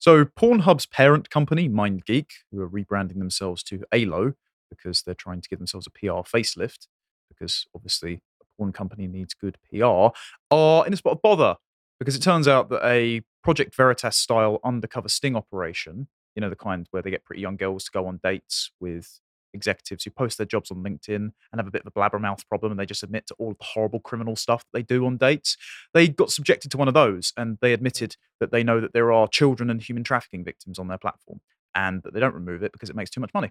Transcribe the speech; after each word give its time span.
So 0.00 0.24
Pornhub's 0.24 0.86
parent 0.86 1.28
company, 1.28 1.68
MindGeek, 1.68 2.30
who 2.50 2.60
are 2.62 2.68
rebranding 2.68 3.18
themselves 3.18 3.62
to 3.64 3.84
Aylo 3.92 4.32
because 4.70 5.02
they're 5.02 5.14
trying 5.14 5.42
to 5.42 5.48
give 5.48 5.58
themselves 5.58 5.86
a 5.86 5.90
PR 5.90 6.26
facelift, 6.26 6.86
because 7.28 7.66
obviously 7.74 8.22
a 8.40 8.44
porn 8.56 8.72
company 8.72 9.06
needs 9.06 9.34
good 9.34 9.58
PR, 9.68 10.08
are 10.50 10.86
in 10.86 10.94
a 10.94 10.96
spot 10.96 11.12
of 11.12 11.22
bother 11.22 11.56
because 11.98 12.16
it 12.16 12.22
turns 12.22 12.48
out 12.48 12.70
that 12.70 12.82
a 12.82 13.20
Project 13.44 13.76
Veritas 13.76 14.16
style 14.16 14.58
undercover 14.64 15.10
sting 15.10 15.36
operation, 15.36 16.08
you 16.34 16.40
know, 16.40 16.48
the 16.48 16.56
kind 16.56 16.86
where 16.92 17.02
they 17.02 17.10
get 17.10 17.26
pretty 17.26 17.42
young 17.42 17.56
girls 17.56 17.84
to 17.84 17.90
go 17.90 18.06
on 18.06 18.20
dates 18.24 18.70
with 18.80 19.20
executives 19.54 20.04
who 20.04 20.10
post 20.10 20.38
their 20.38 20.46
jobs 20.46 20.70
on 20.70 20.78
LinkedIn 20.78 21.14
and 21.16 21.32
have 21.56 21.66
a 21.66 21.70
bit 21.70 21.82
of 21.82 21.86
a 21.86 21.98
blabbermouth 21.98 22.46
problem 22.48 22.72
and 22.72 22.78
they 22.78 22.86
just 22.86 23.02
admit 23.02 23.26
to 23.26 23.34
all 23.38 23.50
the 23.50 23.64
horrible 23.64 24.00
criminal 24.00 24.36
stuff 24.36 24.64
that 24.64 24.78
they 24.78 24.82
do 24.82 25.06
on 25.06 25.16
dates. 25.16 25.56
They 25.94 26.08
got 26.08 26.30
subjected 26.30 26.70
to 26.72 26.76
one 26.76 26.88
of 26.88 26.94
those 26.94 27.32
and 27.36 27.58
they 27.60 27.72
admitted 27.72 28.16
that 28.40 28.52
they 28.52 28.62
know 28.62 28.80
that 28.80 28.92
there 28.92 29.12
are 29.12 29.28
children 29.28 29.70
and 29.70 29.82
human 29.82 30.04
trafficking 30.04 30.44
victims 30.44 30.78
on 30.78 30.88
their 30.88 30.98
platform 30.98 31.40
and 31.74 32.02
that 32.02 32.14
they 32.14 32.20
don't 32.20 32.34
remove 32.34 32.62
it 32.62 32.72
because 32.72 32.90
it 32.90 32.96
makes 32.96 33.10
too 33.10 33.20
much 33.20 33.34
money. 33.34 33.50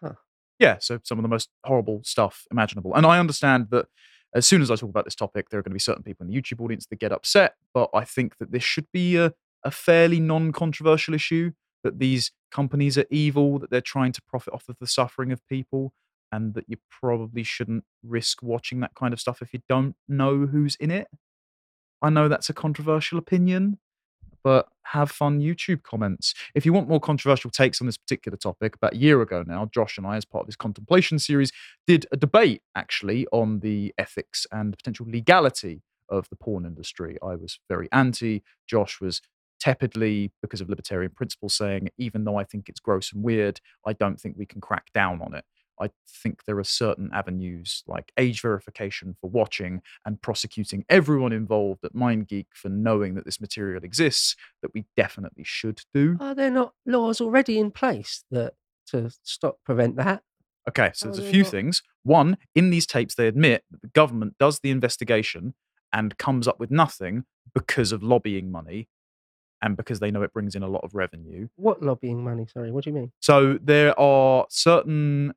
Huh. 0.00 0.14
Yeah, 0.58 0.78
so 0.80 0.98
some 1.04 1.18
of 1.18 1.22
the 1.22 1.28
most 1.28 1.50
horrible 1.64 2.00
stuff 2.04 2.44
imaginable. 2.50 2.94
And 2.94 3.06
I 3.06 3.18
understand 3.18 3.68
that 3.70 3.86
as 4.34 4.46
soon 4.46 4.60
as 4.60 4.70
I 4.70 4.76
talk 4.76 4.90
about 4.90 5.04
this 5.04 5.14
topic, 5.14 5.48
there 5.48 5.60
are 5.60 5.62
going 5.62 5.70
to 5.70 5.76
be 5.76 5.80
certain 5.80 6.02
people 6.02 6.26
in 6.26 6.32
the 6.32 6.40
YouTube 6.40 6.60
audience 6.60 6.86
that 6.86 6.98
get 6.98 7.12
upset, 7.12 7.54
but 7.72 7.88
I 7.94 8.04
think 8.04 8.38
that 8.38 8.52
this 8.52 8.62
should 8.62 8.86
be 8.92 9.16
a, 9.16 9.32
a 9.64 9.70
fairly 9.70 10.20
non 10.20 10.52
controversial 10.52 11.14
issue 11.14 11.52
that 11.84 11.98
these 11.98 12.32
companies 12.50 12.98
are 12.98 13.06
evil, 13.10 13.58
that 13.58 13.70
they're 13.70 13.80
trying 13.80 14.12
to 14.12 14.22
profit 14.22 14.54
off 14.54 14.68
of 14.68 14.76
the 14.80 14.86
suffering 14.86 15.32
of 15.32 15.46
people, 15.48 15.92
and 16.32 16.54
that 16.54 16.64
you 16.68 16.76
probably 16.90 17.42
shouldn't 17.42 17.84
risk 18.02 18.42
watching 18.42 18.80
that 18.80 18.94
kind 18.94 19.12
of 19.12 19.20
stuff 19.20 19.40
if 19.42 19.52
you 19.52 19.60
don't 19.68 19.96
know 20.08 20.46
who's 20.46 20.76
in 20.76 20.90
it. 20.90 21.08
I 22.02 22.10
know 22.10 22.28
that's 22.28 22.50
a 22.50 22.54
controversial 22.54 23.18
opinion, 23.18 23.78
but 24.44 24.68
have 24.84 25.10
fun 25.10 25.40
YouTube 25.40 25.82
comments. 25.82 26.34
If 26.54 26.64
you 26.64 26.72
want 26.72 26.88
more 26.88 27.00
controversial 27.00 27.50
takes 27.50 27.80
on 27.80 27.86
this 27.86 27.98
particular 27.98 28.38
topic, 28.38 28.76
about 28.76 28.94
a 28.94 28.98
year 28.98 29.20
ago 29.20 29.44
now, 29.46 29.68
Josh 29.72 29.98
and 29.98 30.06
I, 30.06 30.16
as 30.16 30.24
part 30.24 30.42
of 30.42 30.46
this 30.46 30.56
contemplation 30.56 31.18
series, 31.18 31.52
did 31.86 32.06
a 32.12 32.16
debate 32.16 32.62
actually 32.74 33.26
on 33.32 33.60
the 33.60 33.92
ethics 33.98 34.46
and 34.52 34.76
potential 34.76 35.06
legality 35.08 35.82
of 36.08 36.28
the 36.30 36.36
porn 36.36 36.64
industry. 36.64 37.18
I 37.22 37.34
was 37.34 37.58
very 37.68 37.88
anti. 37.92 38.42
Josh 38.66 39.00
was 39.00 39.20
tepidly, 39.60 40.32
because 40.42 40.60
of 40.60 40.68
libertarian 40.68 41.12
principles, 41.14 41.54
saying, 41.54 41.88
even 41.98 42.24
though 42.24 42.36
I 42.36 42.44
think 42.44 42.68
it's 42.68 42.80
gross 42.80 43.12
and 43.12 43.22
weird, 43.22 43.60
I 43.86 43.92
don't 43.92 44.20
think 44.20 44.36
we 44.38 44.46
can 44.46 44.60
crack 44.60 44.92
down 44.92 45.20
on 45.22 45.34
it. 45.34 45.44
I 45.80 45.90
think 46.08 46.44
there 46.44 46.58
are 46.58 46.64
certain 46.64 47.08
avenues 47.12 47.84
like 47.86 48.10
age 48.18 48.42
verification 48.42 49.14
for 49.20 49.30
watching 49.30 49.80
and 50.04 50.20
prosecuting 50.20 50.84
everyone 50.88 51.32
involved 51.32 51.84
at 51.84 51.94
MindGeek 51.94 52.46
for 52.52 52.68
knowing 52.68 53.14
that 53.14 53.24
this 53.24 53.40
material 53.40 53.84
exists 53.84 54.34
that 54.60 54.72
we 54.74 54.86
definitely 54.96 55.44
should 55.44 55.82
do. 55.94 56.16
Are 56.18 56.34
there 56.34 56.50
not 56.50 56.72
laws 56.84 57.20
already 57.20 57.60
in 57.60 57.70
place 57.70 58.24
that 58.32 58.54
to 58.88 59.10
stop 59.22 59.58
prevent 59.64 59.94
that? 59.96 60.22
Okay, 60.68 60.90
so 60.94 61.06
How 61.08 61.14
there's 61.14 61.24
a 61.26 61.30
few 61.30 61.44
not- 61.44 61.50
things. 61.52 61.82
One, 62.02 62.38
in 62.56 62.70
these 62.70 62.86
tapes, 62.86 63.14
they 63.14 63.28
admit 63.28 63.62
that 63.70 63.80
the 63.80 63.88
government 63.88 64.34
does 64.40 64.58
the 64.60 64.70
investigation 64.70 65.54
and 65.92 66.18
comes 66.18 66.48
up 66.48 66.58
with 66.58 66.70
nothing 66.72 67.24
because 67.54 67.92
of 67.92 68.02
lobbying 68.02 68.50
money 68.50 68.88
and 69.62 69.76
because 69.76 70.00
they 70.00 70.10
know 70.10 70.22
it 70.22 70.32
brings 70.32 70.54
in 70.54 70.62
a 70.62 70.68
lot 70.68 70.84
of 70.84 70.94
revenue. 70.94 71.48
What 71.56 71.82
lobbying 71.82 72.22
money? 72.22 72.46
Sorry, 72.52 72.70
what 72.70 72.84
do 72.84 72.90
you 72.90 72.94
mean? 72.94 73.12
So 73.20 73.58
there 73.62 73.98
are 73.98 74.46
certain 74.48 75.34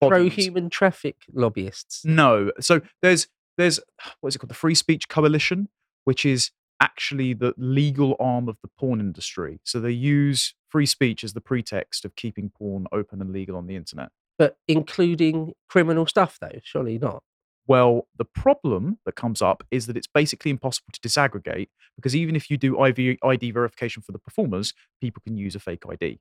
pro 0.00 0.28
human 0.28 0.70
traffic 0.70 1.16
lobbyists. 1.32 2.04
No. 2.04 2.52
So 2.60 2.80
there's 3.02 3.28
there's 3.56 3.80
what 4.20 4.28
is 4.28 4.36
it 4.36 4.38
called? 4.38 4.50
The 4.50 4.54
Free 4.54 4.74
Speech 4.74 5.08
Coalition, 5.08 5.68
which 6.04 6.24
is 6.24 6.50
actually 6.80 7.34
the 7.34 7.54
legal 7.56 8.16
arm 8.20 8.48
of 8.48 8.56
the 8.62 8.68
porn 8.78 9.00
industry. 9.00 9.60
So 9.64 9.80
they 9.80 9.90
use 9.90 10.54
free 10.68 10.86
speech 10.86 11.24
as 11.24 11.32
the 11.32 11.40
pretext 11.40 12.04
of 12.04 12.14
keeping 12.14 12.50
porn 12.50 12.86
open 12.92 13.20
and 13.20 13.32
legal 13.32 13.56
on 13.56 13.66
the 13.66 13.74
internet. 13.74 14.10
But 14.38 14.56
including 14.68 15.54
criminal 15.68 16.06
stuff, 16.06 16.38
though, 16.40 16.60
surely 16.62 16.98
not. 16.98 17.24
Well, 17.68 18.08
the 18.16 18.24
problem 18.24 18.98
that 19.04 19.14
comes 19.14 19.42
up 19.42 19.62
is 19.70 19.86
that 19.86 19.96
it's 19.96 20.06
basically 20.06 20.50
impossible 20.50 20.88
to 20.90 21.00
disaggregate 21.06 21.68
because 21.96 22.16
even 22.16 22.34
if 22.34 22.50
you 22.50 22.56
do 22.56 22.82
IV, 22.82 23.18
ID 23.22 23.50
verification 23.50 24.02
for 24.02 24.12
the 24.12 24.18
performers, 24.18 24.72
people 25.02 25.22
can 25.24 25.36
use 25.36 25.54
a 25.54 25.60
fake 25.60 25.84
ID. 25.88 26.18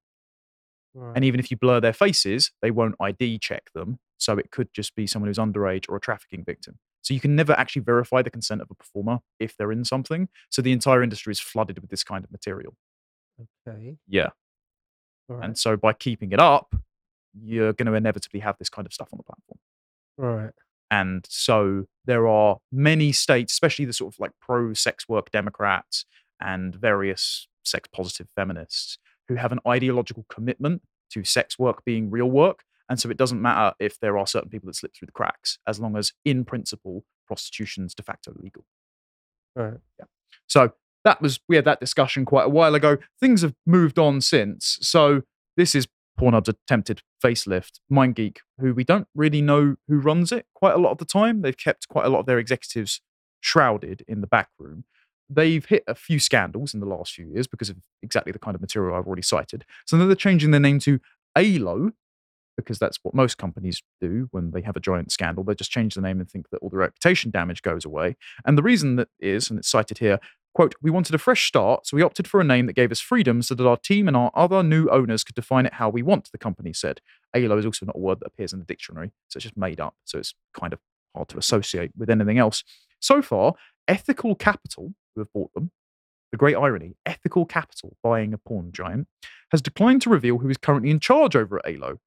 Right. 0.93 1.15
And 1.15 1.23
even 1.23 1.39
if 1.39 1.49
you 1.49 1.55
blur 1.57 1.79
their 1.79 1.93
faces, 1.93 2.51
they 2.61 2.69
won't 2.69 2.95
ID 2.99 3.39
check 3.39 3.71
them. 3.73 3.99
So 4.17 4.37
it 4.37 4.51
could 4.51 4.73
just 4.73 4.93
be 4.95 5.07
someone 5.07 5.29
who's 5.29 5.37
underage 5.37 5.85
or 5.87 5.95
a 5.95 6.01
trafficking 6.01 6.43
victim. 6.43 6.79
So 7.01 7.13
you 7.13 7.21
can 7.21 7.35
never 7.35 7.53
actually 7.53 7.83
verify 7.83 8.21
the 8.21 8.29
consent 8.29 8.61
of 8.61 8.69
a 8.69 8.75
performer 8.75 9.19
if 9.39 9.55
they're 9.55 9.71
in 9.71 9.85
something. 9.85 10.27
So 10.49 10.61
the 10.61 10.73
entire 10.73 11.01
industry 11.01 11.31
is 11.31 11.39
flooded 11.39 11.79
with 11.79 11.89
this 11.89 12.03
kind 12.03 12.25
of 12.25 12.31
material. 12.31 12.75
okay. 13.65 13.95
Yeah. 14.07 14.29
Right. 15.29 15.45
And 15.45 15.57
so 15.57 15.77
by 15.77 15.93
keeping 15.93 16.33
it 16.33 16.39
up, 16.39 16.75
you're 17.39 17.71
going 17.73 17.85
to 17.85 17.93
inevitably 17.93 18.41
have 18.41 18.57
this 18.57 18.69
kind 18.69 18.85
of 18.85 18.93
stuff 18.93 19.09
on 19.13 19.17
the 19.17 19.23
platform. 19.23 19.59
right. 20.17 20.53
And 20.89 21.25
so 21.27 21.85
there 22.05 22.27
are 22.27 22.57
many 22.71 23.11
states, 23.11 23.53
especially 23.53 23.85
the 23.85 23.93
sort 23.93 24.13
of 24.13 24.19
like 24.19 24.31
pro 24.41 24.73
sex 24.73 25.07
work 25.09 25.31
Democrats 25.31 26.05
and 26.41 26.75
various 26.75 27.47
sex 27.63 27.89
positive 27.93 28.27
feminists, 28.35 28.97
who 29.27 29.35
have 29.35 29.51
an 29.51 29.59
ideological 29.67 30.25
commitment 30.29 30.81
to 31.11 31.23
sex 31.23 31.59
work 31.59 31.83
being 31.85 32.09
real 32.09 32.29
work. 32.29 32.63
And 32.89 32.99
so 32.99 33.09
it 33.09 33.17
doesn't 33.17 33.41
matter 33.41 33.75
if 33.79 33.99
there 33.99 34.17
are 34.17 34.25
certain 34.25 34.49
people 34.49 34.67
that 34.67 34.75
slip 34.75 34.95
through 34.95 35.07
the 35.07 35.11
cracks, 35.11 35.59
as 35.67 35.79
long 35.79 35.97
as, 35.97 36.13
in 36.23 36.45
principle, 36.45 37.03
prostitution's 37.27 37.93
de 37.93 38.03
facto 38.03 38.33
legal. 38.41 38.63
Right. 39.55 39.79
So 40.47 40.71
that 41.03 41.21
was 41.21 41.39
we 41.49 41.57
had 41.57 41.65
that 41.65 41.81
discussion 41.81 42.23
quite 42.23 42.45
a 42.45 42.49
while 42.49 42.75
ago. 42.75 42.97
Things 43.19 43.41
have 43.41 43.53
moved 43.65 43.99
on 43.99 44.21
since. 44.21 44.77
So 44.81 45.23
this 45.57 45.75
is 45.75 45.87
Pornhub's 46.19 46.49
attempted 46.49 47.01
facelift. 47.23 47.79
MindGeek, 47.91 48.37
who 48.59 48.73
we 48.73 48.83
don't 48.83 49.07
really 49.15 49.41
know 49.41 49.75
who 49.87 49.99
runs 49.99 50.31
it 50.31 50.45
quite 50.53 50.73
a 50.73 50.79
lot 50.79 50.91
of 50.91 50.97
the 50.97 51.05
time. 51.05 51.41
They've 51.41 51.57
kept 51.57 51.87
quite 51.87 52.05
a 52.05 52.09
lot 52.09 52.19
of 52.19 52.25
their 52.25 52.39
executives 52.39 53.01
shrouded 53.41 54.03
in 54.07 54.21
the 54.21 54.27
back 54.27 54.49
room. 54.57 54.85
They've 55.29 55.65
hit 55.65 55.83
a 55.87 55.95
few 55.95 56.19
scandals 56.19 56.73
in 56.73 56.79
the 56.79 56.85
last 56.85 57.13
few 57.13 57.27
years 57.27 57.47
because 57.47 57.69
of 57.69 57.77
exactly 58.01 58.31
the 58.31 58.39
kind 58.39 58.55
of 58.55 58.61
material 58.61 58.95
I've 58.95 59.07
already 59.07 59.21
cited. 59.21 59.65
So 59.85 59.97
now 59.97 60.05
they're 60.05 60.15
changing 60.15 60.51
their 60.51 60.59
name 60.59 60.79
to 60.79 60.99
Aylo 61.37 61.91
because 62.55 62.79
that's 62.79 62.99
what 63.03 63.13
most 63.13 63.37
companies 63.37 63.83
do 64.01 64.27
when 64.31 64.51
they 64.51 64.61
have 64.61 64.75
a 64.75 64.79
giant 64.79 65.11
scandal. 65.11 65.43
They 65.43 65.53
just 65.53 65.71
change 65.71 65.95
the 65.95 66.01
name 66.01 66.19
and 66.19 66.29
think 66.29 66.49
that 66.49 66.57
all 66.57 66.69
the 66.69 66.77
reputation 66.77 67.29
damage 67.29 67.61
goes 67.61 67.85
away. 67.85 68.17
And 68.45 68.57
the 68.57 68.63
reason 68.63 68.95
that 68.95 69.09
is, 69.19 69.49
and 69.49 69.59
it's 69.59 69.69
cited 69.69 69.99
here, 69.99 70.19
quote, 70.57 70.73
we 70.81 70.89
wanted 70.89 71.13
a 71.13 71.19
fresh 71.19 71.47
start, 71.47 71.85
so 71.85 71.95
we 71.95 72.01
opted 72.01 72.27
for 72.27 72.41
a 72.41 72.43
name 72.43 72.65
that 72.65 72.73
gave 72.73 72.91
us 72.91 72.99
freedom 72.99 73.43
so 73.43 73.53
that 73.53 73.67
our 73.67 73.77
team 73.77 74.07
and 74.07 74.17
our 74.17 74.31
other 74.33 74.63
new 74.63 74.87
owners 74.87 75.23
could 75.23 75.35
define 75.35 75.67
it 75.67 75.73
how 75.73 75.87
we 75.87 76.01
want, 76.01 76.31
the 76.31 76.37
company 76.39 76.73
said. 76.73 76.99
Aylo 77.35 77.59
is 77.59 77.65
also 77.67 77.85
not 77.85 77.95
a 77.95 77.99
word 77.99 78.19
that 78.21 78.25
appears 78.25 78.53
in 78.53 78.57
the 78.57 78.65
dictionary, 78.65 79.11
so 79.27 79.37
it's 79.37 79.43
just 79.43 79.55
made 79.55 79.79
up. 79.79 79.93
So 80.05 80.17
it's 80.17 80.33
kind 80.59 80.73
of 80.73 80.79
hard 81.13 81.27
to 81.27 81.37
associate 81.37 81.91
with 81.95 82.09
anything 82.09 82.39
else. 82.39 82.63
So 82.99 83.21
far, 83.21 83.53
Ethical 83.87 84.33
Capital, 84.33 84.95
who 85.13 85.21
have 85.21 85.31
bought 85.31 85.53
them, 85.53 85.69
the 86.31 86.39
great 86.39 86.55
irony, 86.55 86.95
Ethical 87.05 87.45
Capital 87.45 87.95
buying 88.01 88.33
a 88.33 88.39
porn 88.39 88.71
giant, 88.71 89.07
has 89.51 89.61
declined 89.61 90.01
to 90.01 90.09
reveal 90.09 90.39
who 90.39 90.49
is 90.49 90.57
currently 90.57 90.89
in 90.89 90.99
charge 90.99 91.35
over 91.35 91.59
at 91.59 91.65
Aylo. 91.65 91.99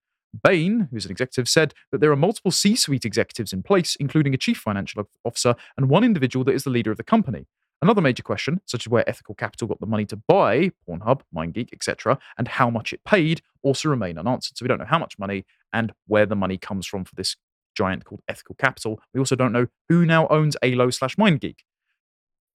Bain, 0.43 0.88
who's 0.91 1.05
an 1.05 1.12
executive, 1.12 1.49
said 1.49 1.72
that 1.93 2.00
there 2.00 2.11
are 2.11 2.17
multiple 2.17 2.50
C 2.50 2.75
suite 2.75 3.05
executives 3.05 3.53
in 3.53 3.62
place, 3.62 3.94
including 4.00 4.34
a 4.34 4.38
chief 4.38 4.59
financial 4.59 5.09
officer 5.25 5.55
and 5.77 5.88
one 5.88 6.03
individual 6.03 6.44
that 6.47 6.55
is 6.56 6.65
the 6.65 6.71
leader 6.71 6.91
of 6.91 6.97
the 6.97 7.05
company. 7.05 7.47
Another 7.83 8.03
major 8.03 8.23
question, 8.23 8.61
such 8.67 8.87
as 8.87 8.91
where 8.91 9.09
Ethical 9.09 9.35
Capital 9.35 9.67
got 9.67 9.81
the 9.81 9.87
money 9.87 10.05
to 10.07 10.17
buy 10.17 10.71
Pornhub, 10.87 11.23
MindGeek, 11.35 11.73
etc., 11.73 12.19
and 12.37 12.47
how 12.47 12.69
much 12.69 12.93
it 12.93 13.03
paid, 13.05 13.41
also 13.63 13.89
remain 13.89 14.19
unanswered. 14.19 14.59
So 14.59 14.65
we 14.65 14.69
don't 14.69 14.79
know 14.79 14.85
how 14.85 14.99
much 14.99 15.19
money 15.19 15.47
and 15.73 15.93
where 16.07 16.27
the 16.27 16.37
money 16.37 16.59
comes 16.59 16.87
from 16.87 17.05
for 17.05 17.15
this 17.15 17.37
giant 17.75 18.05
called 18.05 18.21
Ethical 18.29 18.55
Capital. 18.57 19.01
We 19.15 19.19
also 19.21 19.35
don't 19.37 19.53
know 19.53 19.69
who 19.89 20.05
now 20.05 20.29
owns 20.29 20.57
Aylo 20.63 20.93
slash 20.93 21.17
MindGeek. 21.17 21.61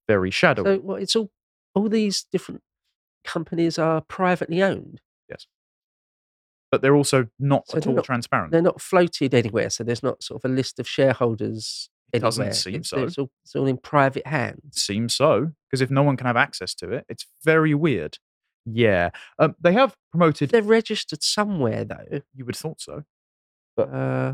Very 0.08 0.30
shadowy. 0.30 0.76
So 0.76 0.82
well, 0.84 0.98
it's 0.98 1.16
all 1.16 1.32
all 1.74 1.90
these 1.90 2.26
different 2.32 2.62
companies 3.24 3.80
are 3.80 4.02
privately 4.02 4.62
owned. 4.62 5.02
Yes. 5.28 5.48
But 6.70 6.84
they're 6.84 6.96
also 6.96 7.28
not 7.40 7.68
So 7.68 7.78
at 7.78 7.88
all 7.88 7.96
not- 7.96 8.06
transparent. 8.06 8.52
They're 8.52 8.62
not 8.62 8.80
floated 8.80 9.34
anywhere, 9.34 9.72
so 9.72 9.84
there's 9.84 10.04
not 10.04 10.22
sort 10.24 10.44
of 10.44 10.52
a 10.52 10.54
list 10.54 10.80
of 10.80 10.88
shareholders. 10.88 11.90
It 12.16 12.22
doesn't 12.22 12.54
seem 12.54 12.76
it's, 12.76 12.90
so. 12.90 13.04
It's 13.04 13.18
all, 13.18 13.30
it's 13.44 13.56
all 13.56 13.68
in 13.68 13.78
private 13.78 14.28
hands. 14.28 14.82
seems 14.82 15.16
so 15.16 15.52
because 15.70 15.82
if 15.82 15.90
no 15.90 16.04
one 16.04 16.18
can 16.18 16.28
have 16.28 16.38
access 16.38 16.74
to 16.76 16.92
it, 16.92 17.06
it's 17.10 17.26
very 17.44 17.74
weird. 17.74 18.18
Yeah, 18.66 19.12
um, 19.38 19.56
they 19.60 19.74
have 19.74 19.96
promoted. 20.12 20.50
They're 20.50 20.64
registered 20.64 21.22
somewhere, 21.22 21.84
though. 21.84 22.22
You 22.34 22.46
would 22.46 22.56
have 22.56 22.62
thought 22.62 22.82
so. 22.82 23.04
But 23.78 23.94
uh, 23.94 24.34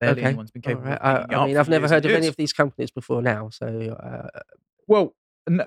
Barely 0.00 0.20
okay. 0.20 0.28
anyone's 0.28 0.50
been 0.50 0.62
capable 0.62 0.90
right. 0.90 1.00
of 1.00 1.30
I, 1.30 1.34
I 1.36 1.46
mean, 1.46 1.56
I've 1.56 1.68
never 1.68 1.88
heard 1.88 2.04
of 2.04 2.12
any 2.12 2.26
of 2.26 2.36
these 2.36 2.52
companies 2.52 2.90
before 2.90 3.22
now. 3.22 3.50
So 3.50 3.96
uh, 4.02 4.40
Well, 4.86 5.14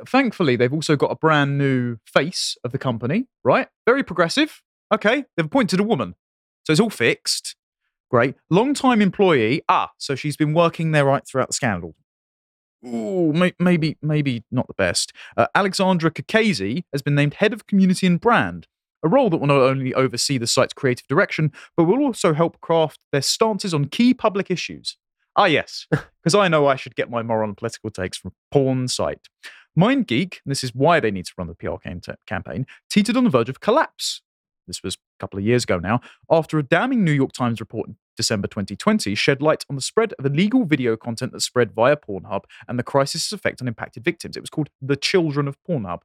thankfully, 0.06 0.56
they've 0.56 0.74
also 0.74 0.96
got 0.96 1.12
a 1.12 1.16
brand 1.16 1.58
new 1.58 1.98
face 2.06 2.58
of 2.64 2.72
the 2.72 2.78
company, 2.78 3.28
right? 3.44 3.68
Very 3.86 4.04
progressive. 4.04 4.62
Okay, 4.94 5.26
they've 5.38 5.46
appointed 5.46 5.80
a 5.80 5.84
woman, 5.84 6.16
so 6.66 6.72
it's 6.72 6.80
all 6.80 6.90
fixed. 6.90 7.56
Great. 8.10 8.36
Long 8.50 8.74
time 8.74 9.02
employee. 9.02 9.62
Ah, 9.70 9.92
so 9.98 10.16
she's 10.16 10.36
been 10.36 10.54
working 10.54 10.92
there 10.92 11.06
right 11.06 11.26
throughout 11.28 11.48
the 11.48 11.54
scandal. 11.54 11.96
Ooh, 12.86 13.34
may, 13.34 13.54
maybe, 13.60 13.98
maybe 14.02 14.44
not 14.52 14.68
the 14.68 14.74
best. 14.74 15.12
Uh, 15.36 15.48
Alexandra 15.54 16.10
Kekesi 16.10 16.84
has 16.92 17.02
been 17.02 17.16
named 17.16 17.36
head 17.36 17.54
of 17.54 17.68
community 17.68 18.08
and 18.08 18.20
brand, 18.20 18.68
a 19.04 19.10
role 19.10 19.30
that 19.30 19.38
will 19.38 19.48
not 19.48 19.62
only 19.62 19.94
oversee 19.94 20.38
the 20.38 20.48
site's 20.48 20.74
creative 20.74 21.08
direction, 21.08 21.52
but 21.76 21.84
will 21.84 22.00
also 22.00 22.34
help 22.34 22.60
craft 22.62 23.00
their 23.12 23.22
stances 23.22 23.74
on 23.74 23.86
key 23.86 24.14
public 24.14 24.50
issues. 24.50 24.98
Ah, 25.36 25.46
yes, 25.46 25.88
because 25.92 26.36
I 26.36 26.48
know 26.48 26.68
I 26.68 26.76
should 26.76 26.96
get 26.96 27.12
my 27.12 27.22
moral 27.22 27.50
and 27.50 27.58
political 27.58 27.90
takes 27.90 28.18
from 28.18 28.32
porn 28.50 28.88
site. 28.88 29.28
MindGeek, 29.78 30.40
and 30.44 30.52
this 30.52 30.64
is 30.64 30.74
why 30.74 31.00
they 31.00 31.12
need 31.12 31.26
to 31.26 31.34
run 31.38 31.48
the 31.48 31.56
PR 31.56 31.76
campaign, 32.28 32.66
teetered 32.90 33.16
on 33.18 33.24
the 33.24 33.30
verge 33.30 33.50
of 33.50 33.60
collapse. 33.60 34.22
This 34.70 34.84
was 34.84 34.96
a 34.96 35.20
couple 35.20 35.40
of 35.40 35.46
years 35.46 35.64
ago 35.64 35.80
now, 35.80 36.00
after 36.30 36.58
a 36.58 36.64
damning 36.64 37.04
New 37.04 37.12
York 37.12 37.34
Times 37.34 37.60
report 37.60 37.90
in 37.90 37.98
December 38.16 38.48
2020 38.48 39.16
shed 39.16 39.42
light 39.42 39.66
on 39.70 39.76
the 39.76 39.82
spread 39.82 40.14
of 40.20 40.26
illegal 40.26 40.64
video 40.64 40.96
content 40.96 41.34
that 41.34 41.42
spread 41.42 41.74
via 41.74 41.98
Pornhub 41.98 42.44
and 42.68 42.78
the 42.78 42.84
crisis's 42.84 43.34
effect 43.34 43.62
on 43.62 43.68
impacted 43.68 44.04
victims. 44.04 44.38
It 44.38 44.42
was 44.42 44.50
called 44.50 44.70
The 44.82 44.96
Children 44.96 45.48
of 45.48 45.58
Pornhub. 45.68 46.02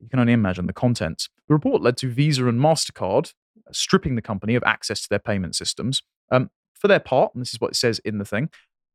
You 0.00 0.08
can 0.08 0.20
only 0.20 0.32
imagine 0.32 0.66
the 0.66 0.72
contents. 0.72 1.28
The 1.48 1.54
report 1.54 1.82
led 1.82 1.96
to 1.98 2.08
Visa 2.08 2.46
and 2.48 2.60
MasterCard 2.60 3.32
stripping 3.72 4.14
the 4.14 4.22
company 4.22 4.54
of 4.54 4.62
access 4.64 5.02
to 5.02 5.08
their 5.08 5.18
payment 5.18 5.54
systems. 5.54 6.02
Um, 6.30 6.50
for 6.78 6.88
their 6.88 7.00
part, 7.00 7.34
and 7.34 7.42
this 7.42 7.52
is 7.52 7.60
what 7.60 7.72
it 7.72 7.76
says 7.76 7.98
in 8.04 8.18
the 8.18 8.24
thing, 8.24 8.50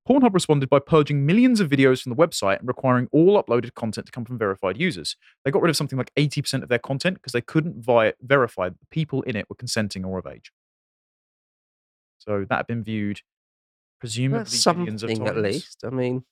Pornhub 0.09 0.33
responded 0.33 0.69
by 0.69 0.79
purging 0.79 1.25
millions 1.25 1.59
of 1.61 1.69
videos 1.69 2.01
from 2.03 2.09
the 2.09 2.15
website 2.15 2.59
and 2.59 2.67
requiring 2.67 3.07
all 3.13 3.41
uploaded 3.41 3.73
content 3.73 4.05
to 4.07 4.11
come 4.11 4.25
from 4.25 4.37
verified 4.37 4.77
users. 4.77 5.15
They 5.45 5.51
got 5.51 5.61
rid 5.61 5.69
of 5.69 5.77
something 5.77 5.97
like 5.97 6.11
80% 6.17 6.61
of 6.61 6.67
their 6.69 6.79
content 6.79 7.15
because 7.17 7.31
they 7.31 7.41
couldn't 7.41 7.77
vi- 7.83 8.13
verify 8.21 8.67
that 8.69 8.79
the 8.79 8.85
people 8.91 9.21
in 9.21 9.35
it 9.37 9.49
were 9.49 9.55
consenting 9.55 10.03
or 10.03 10.19
of 10.19 10.27
age. 10.27 10.51
So 12.17 12.45
that 12.49 12.55
had 12.57 12.67
been 12.67 12.83
viewed 12.83 13.21
presumably 13.99 14.39
That's 14.43 14.63
billions 14.65 15.03
of 15.03 15.09
something 15.09 15.25
times. 15.25 15.37
at 15.37 15.43
least. 15.43 15.83
I 15.85 15.89
mean, 15.89 16.23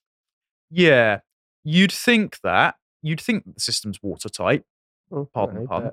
Yeah, 0.69 1.19
you'd 1.63 1.91
think 1.91 2.39
that. 2.43 2.75
You'd 3.01 3.21
think 3.21 3.45
that 3.45 3.55
the 3.55 3.61
system's 3.61 3.99
watertight. 4.03 4.63
oh, 5.11 5.29
Pardon 5.33 5.61
the 5.63 5.67
pun. 5.67 5.91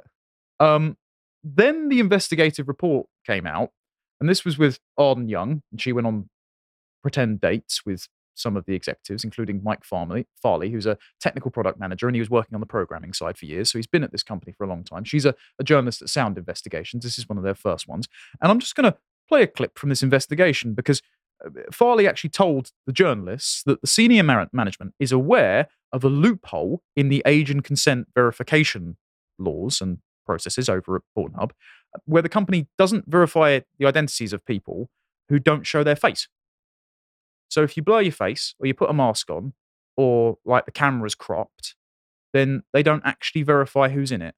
Um, 0.61 0.97
then 1.45 1.89
the 1.89 2.01
investigative 2.01 2.67
report 2.69 3.07
came 3.27 3.47
out, 3.47 3.71
and 4.21 4.29
this 4.29 4.45
was 4.45 4.59
with 4.59 4.79
Arden 4.97 5.29
Young, 5.29 5.63
and 5.71 5.81
she 5.81 5.93
went 5.93 6.07
on 6.07 6.29
pretend 7.03 7.41
dates 7.41 7.85
with 7.85 8.09
some 8.39 8.57
of 8.57 8.65
the 8.67 8.75
executives, 8.75 9.25
including 9.25 9.61
Mike 9.63 9.85
Farley, 9.85 10.27
Farley, 10.41 10.71
who's 10.71 10.87
a 10.87 10.97
technical 11.21 11.51
product 11.51 11.79
manager, 11.79 12.07
and 12.07 12.15
he 12.15 12.21
was 12.21 12.31
working 12.31 12.55
on 12.55 12.61
the 12.61 12.67
programming 12.67 13.13
side 13.13 13.37
for 13.37 13.47
years. 13.47 13.71
So 13.71 13.79
he's 13.79 13.87
been 13.87 14.05
at 14.05 14.13
this 14.13 14.23
company 14.23 14.53
for 14.53 14.65
a 14.65 14.69
long 14.69 14.85
time. 14.85 15.05
She's 15.05 15.27
a, 15.27 15.35
a 15.59 15.65
journalist 15.65 16.03
at 16.03 16.09
Sound 16.09 16.39
Investigations. 16.39 17.05
This 17.05 17.19
is 17.19 17.29
one 17.29 17.39
of 17.39 17.45
their 17.45 17.55
first 17.55 17.89
ones. 17.89 18.09
And 18.41 18.51
I'm 18.51 18.61
just 18.61 18.77
going 18.77 18.91
to 18.91 18.97
play 19.29 19.43
a 19.43 19.47
clip 19.47 19.79
from 19.79 19.91
this 19.91 20.03
investigation 20.03 20.75
because 20.75 21.03
uh, 21.45 21.51
Farley 21.73 22.09
actually 22.09 22.31
told 22.31 22.71
the 22.87 22.93
journalists 22.93 23.63
that 23.65 23.81
the 23.81 23.87
senior 23.87 24.23
management 24.23 24.95
is 24.99 25.13
aware 25.13 25.69
of 25.93 26.05
a 26.05 26.09
loophole 26.09 26.83
in 26.97 27.09
the 27.09 27.23
age 27.27 27.51
and 27.51 27.65
consent 27.65 28.09
verification 28.15 28.97
laws 29.39 29.81
and 29.81 29.99
processes 30.27 30.69
over 30.69 30.97
at 30.97 31.03
Pornhub, 31.17 31.51
uh, 31.95 31.99
where 32.05 32.23
the 32.23 32.29
company 32.29 32.69
doesn't 32.77 33.07
verify 33.09 33.61
the 33.79 33.87
identities 33.87 34.33
of 34.33 34.45
people 34.45 34.91
who 35.29 35.39
don't 35.39 35.67
show 35.67 35.83
their 35.83 35.97
face. 35.97 36.29
So 37.49 37.63
if 37.63 37.77
you 37.77 37.83
blur 37.83 38.03
your 38.03 38.13
face 38.13 38.55
or 38.59 38.67
you 38.67 38.75
put 38.75 38.91
a 38.91 38.95
mask 38.95 39.31
on 39.31 39.55
or 39.97 40.39
like 40.45 40.67
the 40.67 40.73
camera's 40.73 41.15
cropped, 41.15 41.75
then 42.33 42.63
they 42.73 42.83
don't 42.83 43.03
actually 43.05 43.43
verify 43.43 43.89
who's 43.89 44.13
in 44.13 44.23
it. 44.23 44.35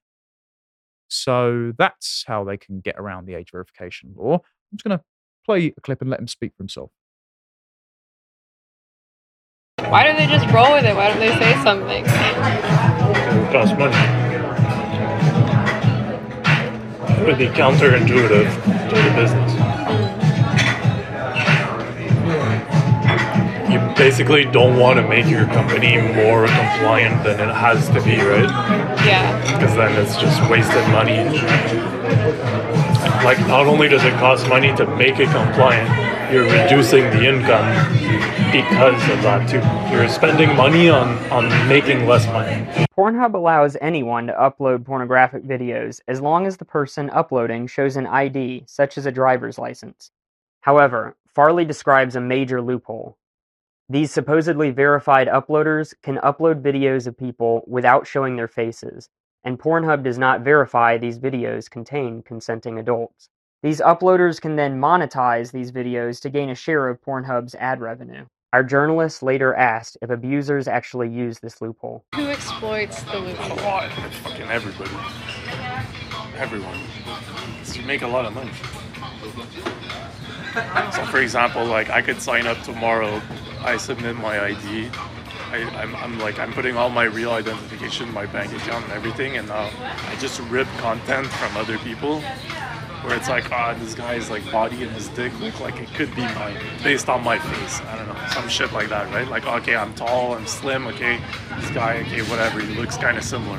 So 1.09 1.73
that's 1.77 2.25
how 2.27 2.45
they 2.45 2.57
can 2.57 2.81
get 2.81 2.95
around 2.97 3.27
the 3.27 3.35
age 3.35 3.51
verification 3.51 4.15
law. 4.17 4.35
I'm 4.35 4.77
just 4.77 4.85
going 4.85 4.97
to 4.97 5.05
play 5.45 5.75
a 5.77 5.81
clip 5.81 6.01
and 6.01 6.09
let 6.09 6.21
him 6.21 6.29
speak 6.29 6.53
for 6.57 6.63
himself. 6.63 6.93
Why 9.89 10.05
don't 10.05 10.17
they 10.17 10.29
just 10.29 10.47
roll 10.55 10.73
with 10.73 10.85
it? 10.85 10.95
Why 10.95 11.09
don't 11.09 11.19
they 11.19 11.37
say 11.37 11.53
something? 11.65 12.05
It 12.07 13.43
would 13.43 13.51
cost 13.51 13.77
money. 13.77 13.97
It 17.21 17.27
would 17.27 17.39
be 17.39 17.49
counterintuitive 17.49 18.89
to 18.89 18.95
the 19.03 19.11
business. 19.17 19.70
Basically 24.01 24.47
don't 24.47 24.79
want 24.79 24.97
to 24.97 25.07
make 25.07 25.27
your 25.27 25.45
company 25.49 26.01
more 26.15 26.47
compliant 26.47 27.23
than 27.23 27.39
it 27.39 27.53
has 27.55 27.87
to 27.91 28.03
be, 28.03 28.17
right? 28.17 28.49
Yeah. 29.05 29.39
Because 29.53 29.77
then 29.77 29.93
it's 30.03 30.17
just 30.17 30.41
wasted 30.51 30.89
money. 30.89 31.19
Like, 33.23 33.39
not 33.41 33.67
only 33.67 33.89
does 33.89 34.03
it 34.03 34.15
cost 34.15 34.49
money 34.49 34.75
to 34.77 34.87
make 34.97 35.19
it 35.19 35.29
compliant, 35.29 36.33
you're 36.33 36.45
reducing 36.45 37.03
the 37.11 37.29
income 37.29 37.67
because 38.51 39.03
of 39.11 39.21
that 39.23 39.47
too. 39.51 39.95
You're 39.95 40.09
spending 40.09 40.57
money 40.57 40.89
on, 40.89 41.19
on 41.31 41.69
making 41.69 42.07
less 42.07 42.27
money. 42.29 42.67
Pornhub 42.97 43.35
allows 43.35 43.77
anyone 43.83 44.29
to 44.29 44.33
upload 44.33 44.87
pornographic 44.87 45.45
videos 45.45 46.01
as 46.09 46.23
long 46.23 46.47
as 46.47 46.57
the 46.57 46.65
person 46.65 47.11
uploading 47.11 47.67
shows 47.67 47.97
an 47.97 48.07
ID, 48.07 48.65
such 48.67 48.97
as 48.97 49.05
a 49.05 49.13
driver's 49.13 49.59
license. 49.59 50.11
However, 50.63 51.17
Farley 51.35 51.67
describes 51.67 52.17
a 52.17 52.21
major 52.23 52.63
loophole. 52.63 53.19
These 53.91 54.13
supposedly 54.13 54.71
verified 54.71 55.27
uploaders 55.27 55.95
can 56.01 56.19
upload 56.19 56.63
videos 56.63 57.09
of 57.09 57.19
people 57.19 57.65
without 57.67 58.07
showing 58.07 58.37
their 58.37 58.47
faces, 58.47 59.09
and 59.43 59.59
Pornhub 59.59 60.05
does 60.05 60.17
not 60.17 60.43
verify 60.43 60.97
these 60.97 61.19
videos 61.19 61.69
contain 61.69 62.23
consenting 62.23 62.79
adults. 62.79 63.31
These 63.65 63.81
uploaders 63.81 64.41
can 64.41 64.55
then 64.55 64.81
monetize 64.81 65.51
these 65.51 65.73
videos 65.73 66.21
to 66.21 66.31
gain 66.31 66.51
a 66.51 66.55
share 66.55 66.89
of 66.89 67.01
Pornhub's 67.01 67.57
ad 67.57 67.81
revenue. 67.81 68.27
Our 68.53 68.63
journalists 68.63 69.25
later 69.25 69.57
asked 69.57 69.99
if 70.01 70.11
abusers 70.11 70.69
actually 70.69 71.09
use 71.09 71.41
this 71.41 71.61
loophole. 71.61 72.05
Who 72.15 72.29
exploits 72.29 73.03
the 73.03 73.19
loophole? 73.19 73.57
lot. 73.57 73.91
Fucking 73.91 74.49
everybody. 74.51 74.91
Everyone. 76.37 76.79
'Cause 77.59 77.77
you 77.77 77.83
make 77.85 78.03
a 78.03 78.07
lot 78.07 78.25
of 78.25 78.35
money. 78.35 78.53
So, 80.93 81.05
for 81.07 81.19
example, 81.19 81.65
like 81.65 81.91
I 81.91 82.03
could 82.03 82.23
sign 82.23 82.47
up 82.47 82.63
tomorrow. 82.63 83.21
I 83.63 83.77
submit 83.77 84.17
my 84.17 84.41
ID. 84.41 84.91
I, 85.51 85.59
I'm, 85.83 85.95
I'm 85.97 86.19
like 86.19 86.39
I'm 86.39 86.53
putting 86.53 86.77
all 86.77 86.91
my 86.91 87.05
real 87.05 87.33
identification, 87.33 88.13
my 88.13 88.27
bank 88.27 88.53
account, 88.53 88.85
and 88.85 88.93
everything, 88.95 89.37
and 89.37 89.51
uh, 89.51 89.71
I 89.81 90.17
just 90.19 90.41
rip 90.43 90.69
content 90.79 91.27
from 91.27 91.57
other 91.57 91.79
people. 91.79 92.21
Where 93.03 93.17
it's 93.17 93.31
like, 93.31 93.51
ah, 93.51 93.75
this 93.79 93.95
guy's 93.95 94.29
like 94.29 94.45
body 94.53 94.83
and 94.83 94.93
his 94.93 95.09
dick 95.09 95.33
look 95.41 95.59
like 95.59 95.81
it 95.81 95.89
could 95.95 96.15
be 96.15 96.21
mine, 96.21 96.57
based 96.83 97.09
on 97.09 97.25
my 97.25 97.39
face. 97.39 97.81
I 97.81 97.97
don't 97.97 98.09
know, 98.09 98.29
some 98.29 98.47
shit 98.47 98.73
like 98.75 98.91
that, 98.91 99.11
right? 99.11 99.27
Like, 99.27 99.47
okay, 99.47 99.75
I'm 99.75 99.95
tall, 99.95 100.35
I'm 100.35 100.47
slim, 100.47 100.87
okay, 100.89 101.19
this 101.59 101.71
guy, 101.71 101.97
okay, 102.03 102.21
whatever, 102.23 102.61
he 102.61 102.75
looks 102.75 102.99
kind 102.99 103.17
of 103.17 103.25
similar. 103.25 103.59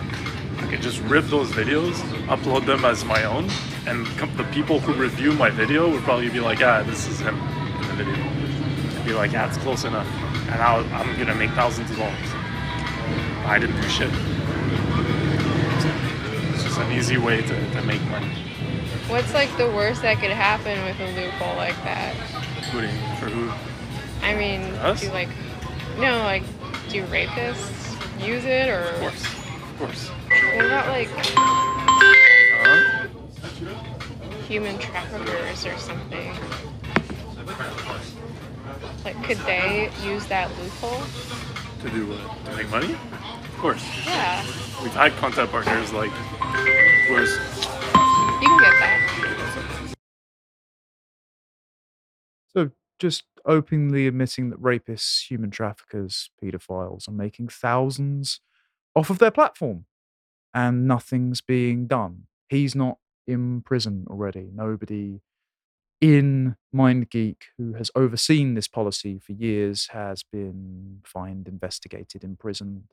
I 0.60 0.68
could 0.68 0.84
just 0.84 1.02
rip 1.02 1.26
those 1.26 1.50
videos, 1.50 1.94
upload 2.28 2.68
them 2.68 2.86
as 2.86 3.04
my 3.04 3.24
own, 3.24 3.50
and 3.88 4.06
the 4.38 4.44
people 4.52 4.80
who 4.80 4.94
review 4.94 5.32
my 5.34 5.50
video 5.50 5.90
would 5.90 6.04
probably 6.04 6.30
be 6.30 6.40
like, 6.40 6.62
ah, 6.62 6.84
this 6.84 7.08
is 7.08 7.20
him 7.20 7.40
be 9.06 9.14
like, 9.14 9.32
yeah, 9.32 9.48
it's 9.48 9.58
close 9.58 9.84
enough. 9.84 10.08
And 10.52 10.62
I'll, 10.62 10.86
I'm 10.94 11.18
gonna 11.18 11.36
make 11.36 11.52
thousands 11.52 11.90
of 11.92 11.98
dollars. 11.98 12.30
I 13.46 13.58
didn't 13.60 13.80
do 13.82 13.88
shit. 13.90 14.10
It's 16.54 16.64
just 16.64 16.80
an 16.80 16.92
easy 16.92 17.18
way 17.18 17.42
to, 17.42 17.72
to 17.72 17.82
make 17.84 18.02
money. 18.10 18.28
What's 19.08 19.34
like 19.34 19.56
the 19.58 19.68
worst 19.68 20.02
that 20.04 20.20
could 20.20 20.32
happen 20.32 20.84
with 20.86 21.00
a 21.00 21.12
loophole 21.20 21.56
like 21.56 21.76
that? 21.84 22.16
Including 22.58 22.92
for 23.18 23.26
who? 23.26 23.52
I 24.26 24.36
mean, 24.36 24.62
Us? 24.76 25.02
do 25.02 25.10
like, 25.10 25.30
no, 25.98 26.20
like, 26.20 26.44
do 26.90 27.04
rapists 27.06 28.26
use 28.26 28.46
it 28.46 28.70
or? 28.70 28.84
Of 28.84 29.00
course. 29.00 29.24
Of 29.26 29.78
course. 29.80 30.10
What 30.10 30.66
about 30.66 30.88
like 30.90 31.10
Huh? 32.64 33.08
human 34.48 34.78
traffickers 34.78 35.66
or 35.66 35.78
something? 35.78 36.32
Like, 39.04 39.22
could 39.24 39.38
they 39.40 39.90
use 40.04 40.26
that 40.28 40.50
loophole? 40.60 41.02
To 41.82 41.90
do 41.90 42.08
what? 42.08 42.46
To 42.46 42.56
make 42.56 42.70
money? 42.70 42.94
Of 42.94 43.58
course. 43.58 43.84
Yeah, 44.06 44.46
We've 44.82 44.94
had 44.94 45.12
content 45.14 45.52
partners 45.52 45.92
like 45.94 46.12
where's 47.10 47.32
you 48.42 48.48
can 48.48 48.60
get 48.60 48.80
that. 48.80 49.94
So 52.54 52.72
just 53.00 53.24
openly 53.46 54.08
admitting 54.08 54.50
that 54.50 54.62
rapists, 54.62 55.28
human 55.30 55.52
traffickers, 55.52 56.30
paedophiles 56.44 57.08
are 57.08 57.12
making 57.14 57.48
thousands 57.50 58.42
off 58.96 59.10
of 59.10 59.20
their 59.20 59.32
platform 59.32 59.86
and 60.54 60.88
nothing's 60.88 61.42
being 61.42 61.88
done. 61.88 62.24
He's 62.50 62.76
not 62.76 62.98
in 63.28 63.62
prison 63.62 64.06
already. 64.10 64.50
Nobody 64.54 65.22
in 66.02 66.56
MindGeek 66.76 67.38
who 67.58 67.74
has 67.74 67.92
overseen 67.96 68.56
this 68.56 68.68
policy 68.68 69.20
for 69.20 69.34
years 69.34 69.88
has 69.92 70.24
been 70.24 71.02
fined, 71.06 71.48
investigated, 71.48 72.24
imprisoned. 72.24 72.86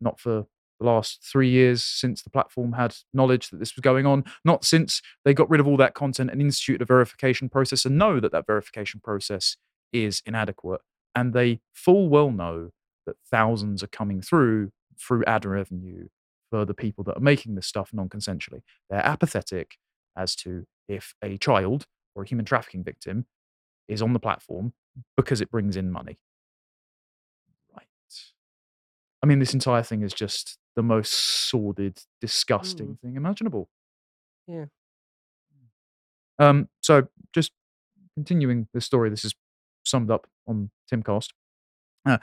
Not 0.00 0.20
for 0.20 0.46
the 0.78 0.86
last 0.86 1.22
three 1.22 1.50
years 1.50 1.84
since 1.84 2.22
the 2.22 2.30
platform 2.30 2.72
had 2.72 2.96
knowledge 3.12 3.50
that 3.50 3.58
this 3.58 3.76
was 3.76 3.82
going 3.82 4.06
on, 4.06 4.24
not 4.44 4.64
since 4.64 5.02
they 5.24 5.34
got 5.34 5.50
rid 5.50 5.60
of 5.60 5.66
all 5.66 5.76
that 5.76 5.94
content 5.94 6.30
and 6.30 6.40
instituted 6.40 6.80
a 6.80 6.86
verification 6.86 7.48
process 7.48 7.84
and 7.84 7.98
know 7.98 8.20
that 8.20 8.32
that 8.32 8.46
verification 8.46 9.00
process 9.00 9.56
is 9.92 10.22
inadequate. 10.24 10.80
And 11.14 11.34
they 11.34 11.60
full 11.74 12.08
well 12.08 12.30
know 12.30 12.70
that 13.06 13.16
thousands 13.28 13.82
are 13.82 13.88
coming 13.88 14.22
through 14.22 14.70
through 14.98 15.24
ad 15.24 15.44
revenue 15.44 16.08
for 16.50 16.64
the 16.64 16.74
people 16.74 17.02
that 17.04 17.16
are 17.16 17.20
making 17.20 17.54
this 17.54 17.66
stuff 17.66 17.90
non-consensually. 17.92 18.60
They're 18.88 19.04
apathetic 19.04 19.76
as 20.16 20.36
to 20.36 20.66
if 20.88 21.14
a 21.22 21.38
child 21.38 21.86
or 22.14 22.22
a 22.22 22.26
human 22.26 22.44
trafficking 22.44 22.84
victim 22.84 23.26
is 23.88 24.02
on 24.02 24.12
the 24.12 24.20
platform 24.20 24.72
because 25.16 25.40
it 25.40 25.50
brings 25.50 25.76
in 25.76 25.90
money. 25.90 26.18
Right. 27.74 27.86
I 29.22 29.26
mean, 29.26 29.38
this 29.38 29.54
entire 29.54 29.82
thing 29.82 30.02
is 30.02 30.12
just 30.12 30.58
the 30.76 30.82
most 30.82 31.12
sordid, 31.12 32.00
disgusting 32.20 32.98
thing 33.02 33.16
imaginable. 33.16 33.68
Yeah. 34.46 34.66
Um, 36.38 36.68
so 36.80 37.08
just 37.34 37.52
continuing 38.14 38.68
the 38.72 38.80
story, 38.80 39.10
this 39.10 39.24
is 39.24 39.34
summed 39.84 40.10
up 40.10 40.26
on 40.46 40.70
Timcast. 40.92 41.28
Uh, 42.06 42.18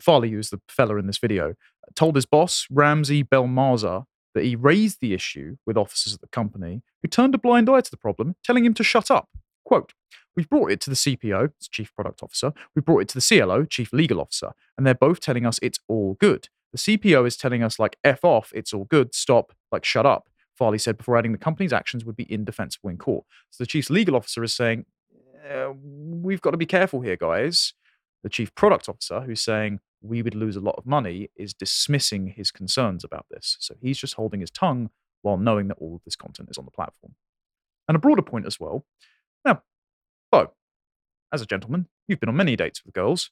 Farley, 0.00 0.30
who's 0.30 0.50
the 0.50 0.60
fella 0.68 0.96
in 0.96 1.06
this 1.06 1.18
video, 1.18 1.54
told 1.94 2.14
his 2.14 2.26
boss, 2.26 2.66
Ramsey 2.70 3.24
Belmarza, 3.24 4.04
that 4.38 4.46
he 4.46 4.56
raised 4.56 5.00
the 5.00 5.12
issue 5.12 5.56
with 5.66 5.76
officers 5.76 6.14
at 6.14 6.20
the 6.20 6.28
company 6.28 6.82
who 7.02 7.08
turned 7.08 7.34
a 7.34 7.38
blind 7.38 7.68
eye 7.68 7.80
to 7.80 7.90
the 7.90 7.96
problem, 7.96 8.36
telling 8.44 8.64
him 8.64 8.74
to 8.74 8.84
shut 8.84 9.10
up. 9.10 9.28
Quote, 9.64 9.92
We've 10.36 10.48
brought 10.48 10.70
it 10.70 10.80
to 10.82 10.90
the 10.90 10.96
CPO, 10.96 11.52
it's 11.56 11.66
Chief 11.66 11.92
Product 11.94 12.22
Officer, 12.22 12.52
we 12.76 12.80
brought 12.80 13.00
it 13.00 13.08
to 13.08 13.18
the 13.18 13.40
CLO, 13.40 13.64
Chief 13.64 13.92
Legal 13.92 14.20
Officer, 14.20 14.52
and 14.76 14.86
they're 14.86 14.94
both 14.94 15.18
telling 15.18 15.44
us 15.44 15.58
it's 15.60 15.80
all 15.88 16.14
good. 16.20 16.48
The 16.72 16.78
CPO 16.78 17.26
is 17.26 17.36
telling 17.36 17.64
us, 17.64 17.78
like, 17.80 17.96
F 18.04 18.24
off, 18.24 18.52
it's 18.54 18.72
all 18.72 18.84
good, 18.84 19.14
stop, 19.14 19.52
like, 19.72 19.84
shut 19.84 20.06
up. 20.06 20.28
Farley 20.56 20.78
said 20.78 20.96
before 20.96 21.16
adding 21.16 21.32
the 21.32 21.38
company's 21.38 21.72
actions 21.72 22.04
would 22.04 22.16
be 22.16 22.32
indefensible 22.32 22.90
in 22.90 22.98
court. 22.98 23.24
So 23.50 23.64
the 23.64 23.66
Chief's 23.66 23.90
legal 23.90 24.14
officer 24.14 24.44
is 24.44 24.54
saying, 24.54 24.86
uh, 25.50 25.72
We've 25.72 26.40
got 26.40 26.50
to 26.50 26.56
be 26.56 26.66
careful 26.66 27.00
here, 27.00 27.16
guys. 27.16 27.74
The 28.22 28.28
Chief 28.28 28.54
Product 28.54 28.88
Officer, 28.88 29.22
who's 29.22 29.42
saying, 29.42 29.80
we 30.00 30.22
would 30.22 30.34
lose 30.34 30.56
a 30.56 30.60
lot 30.60 30.76
of 30.78 30.86
money, 30.86 31.30
is 31.36 31.54
dismissing 31.54 32.28
his 32.28 32.50
concerns 32.50 33.04
about 33.04 33.26
this. 33.30 33.56
So 33.60 33.74
he's 33.80 33.98
just 33.98 34.14
holding 34.14 34.40
his 34.40 34.50
tongue 34.50 34.90
while 35.22 35.36
knowing 35.36 35.68
that 35.68 35.78
all 35.78 35.96
of 35.96 36.02
this 36.04 36.16
content 36.16 36.48
is 36.50 36.58
on 36.58 36.64
the 36.64 36.70
platform. 36.70 37.14
And 37.88 37.96
a 37.96 37.98
broader 37.98 38.22
point 38.22 38.46
as 38.46 38.60
well. 38.60 38.84
Now, 39.44 39.62
Bo, 40.30 40.52
as 41.32 41.42
a 41.42 41.46
gentleman, 41.46 41.88
you've 42.06 42.20
been 42.20 42.28
on 42.28 42.36
many 42.36 42.54
dates 42.54 42.84
with 42.84 42.94
girls. 42.94 43.30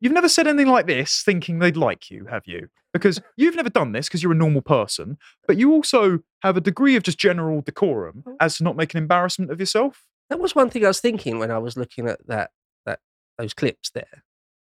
You've 0.00 0.12
never 0.12 0.28
said 0.28 0.46
anything 0.46 0.70
like 0.70 0.86
this 0.86 1.22
thinking 1.24 1.58
they'd 1.58 1.76
like 1.76 2.10
you, 2.10 2.26
have 2.26 2.42
you? 2.46 2.68
Because 2.92 3.20
you've 3.36 3.56
never 3.56 3.70
done 3.70 3.92
this 3.92 4.08
because 4.08 4.22
you're 4.22 4.32
a 4.32 4.36
normal 4.36 4.62
person, 4.62 5.18
but 5.46 5.56
you 5.56 5.72
also 5.72 6.20
have 6.42 6.56
a 6.56 6.60
degree 6.60 6.96
of 6.96 7.02
just 7.02 7.18
general 7.18 7.62
decorum 7.62 8.24
oh. 8.26 8.36
as 8.40 8.58
to 8.58 8.64
not 8.64 8.76
make 8.76 8.92
an 8.94 8.98
embarrassment 8.98 9.50
of 9.50 9.60
yourself. 9.60 10.02
That 10.30 10.40
was 10.40 10.54
one 10.54 10.70
thing 10.70 10.84
I 10.84 10.88
was 10.88 11.00
thinking 11.00 11.38
when 11.38 11.50
I 11.50 11.58
was 11.58 11.76
looking 11.76 12.08
at 12.08 12.26
that 12.26 12.50
that 12.86 13.00
those 13.38 13.54
clips 13.54 13.90
there. 13.90 14.23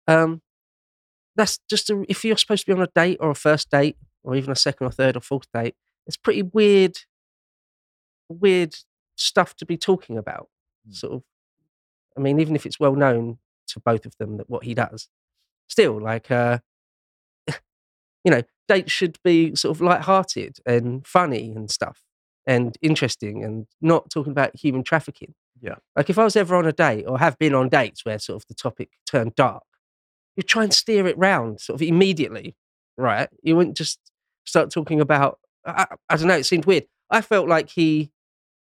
Um, 0.08 0.42
that's 1.36 1.60
just 1.70 1.88
a, 1.90 2.04
if 2.08 2.24
you're 2.24 2.36
supposed 2.36 2.66
to 2.66 2.74
be 2.74 2.76
on 2.76 2.82
a 2.82 2.90
date 2.94 3.18
or 3.20 3.30
a 3.30 3.34
first 3.34 3.70
date 3.70 3.96
or 4.24 4.34
even 4.34 4.50
a 4.50 4.56
second 4.56 4.86
or 4.86 4.90
third 4.90 5.16
or 5.16 5.20
fourth 5.20 5.46
date, 5.54 5.76
it's 6.06 6.16
pretty 6.16 6.42
weird, 6.42 6.98
weird 8.28 8.74
stuff 9.14 9.54
to 9.56 9.66
be 9.66 9.76
talking 9.76 10.18
about. 10.18 10.48
Mm. 10.88 10.94
Sort 10.94 11.12
of, 11.12 11.22
I 12.16 12.20
mean, 12.20 12.40
even 12.40 12.56
if 12.56 12.66
it's 12.66 12.80
well 12.80 12.96
known 12.96 13.38
to 13.68 13.80
both 13.80 14.06
of 14.06 14.16
them 14.18 14.38
that 14.38 14.50
what 14.50 14.64
he 14.64 14.74
does, 14.74 15.08
still 15.68 16.00
like, 16.00 16.30
uh, 16.30 16.58
you 18.24 18.30
know, 18.30 18.42
dates 18.66 18.90
should 18.90 19.18
be 19.22 19.54
sort 19.54 19.76
of 19.76 19.80
light-hearted 19.80 20.58
and 20.66 21.06
funny 21.06 21.52
and 21.52 21.70
stuff 21.70 22.02
and 22.46 22.76
interesting 22.82 23.44
and 23.44 23.66
not 23.80 24.10
talking 24.10 24.32
about 24.32 24.56
human 24.56 24.82
trafficking. 24.82 25.34
Yeah. 25.60 25.76
Like 25.94 26.10
if 26.10 26.18
I 26.18 26.24
was 26.24 26.36
ever 26.36 26.56
on 26.56 26.66
a 26.66 26.72
date 26.72 27.04
or 27.04 27.18
have 27.18 27.38
been 27.38 27.54
on 27.54 27.68
dates 27.68 28.04
where 28.04 28.18
sort 28.18 28.42
of 28.42 28.48
the 28.48 28.54
topic 28.54 28.90
turned 29.06 29.34
dark, 29.34 29.62
you 30.38 30.42
try 30.44 30.62
and 30.62 30.72
steer 30.72 31.06
it 31.06 31.18
round 31.18 31.60
sort 31.60 31.74
of 31.74 31.82
immediately, 31.82 32.54
right? 32.96 33.28
You 33.42 33.56
wouldn't 33.56 33.76
just 33.76 33.98
start 34.44 34.70
talking 34.70 35.00
about. 35.00 35.38
I, 35.66 35.86
I- 36.08 36.16
don't 36.16 36.28
know. 36.28 36.36
It 36.38 36.46
seemed 36.46 36.64
weird. 36.64 36.86
I 37.10 37.20
felt 37.20 37.48
like 37.48 37.68
he. 37.70 38.10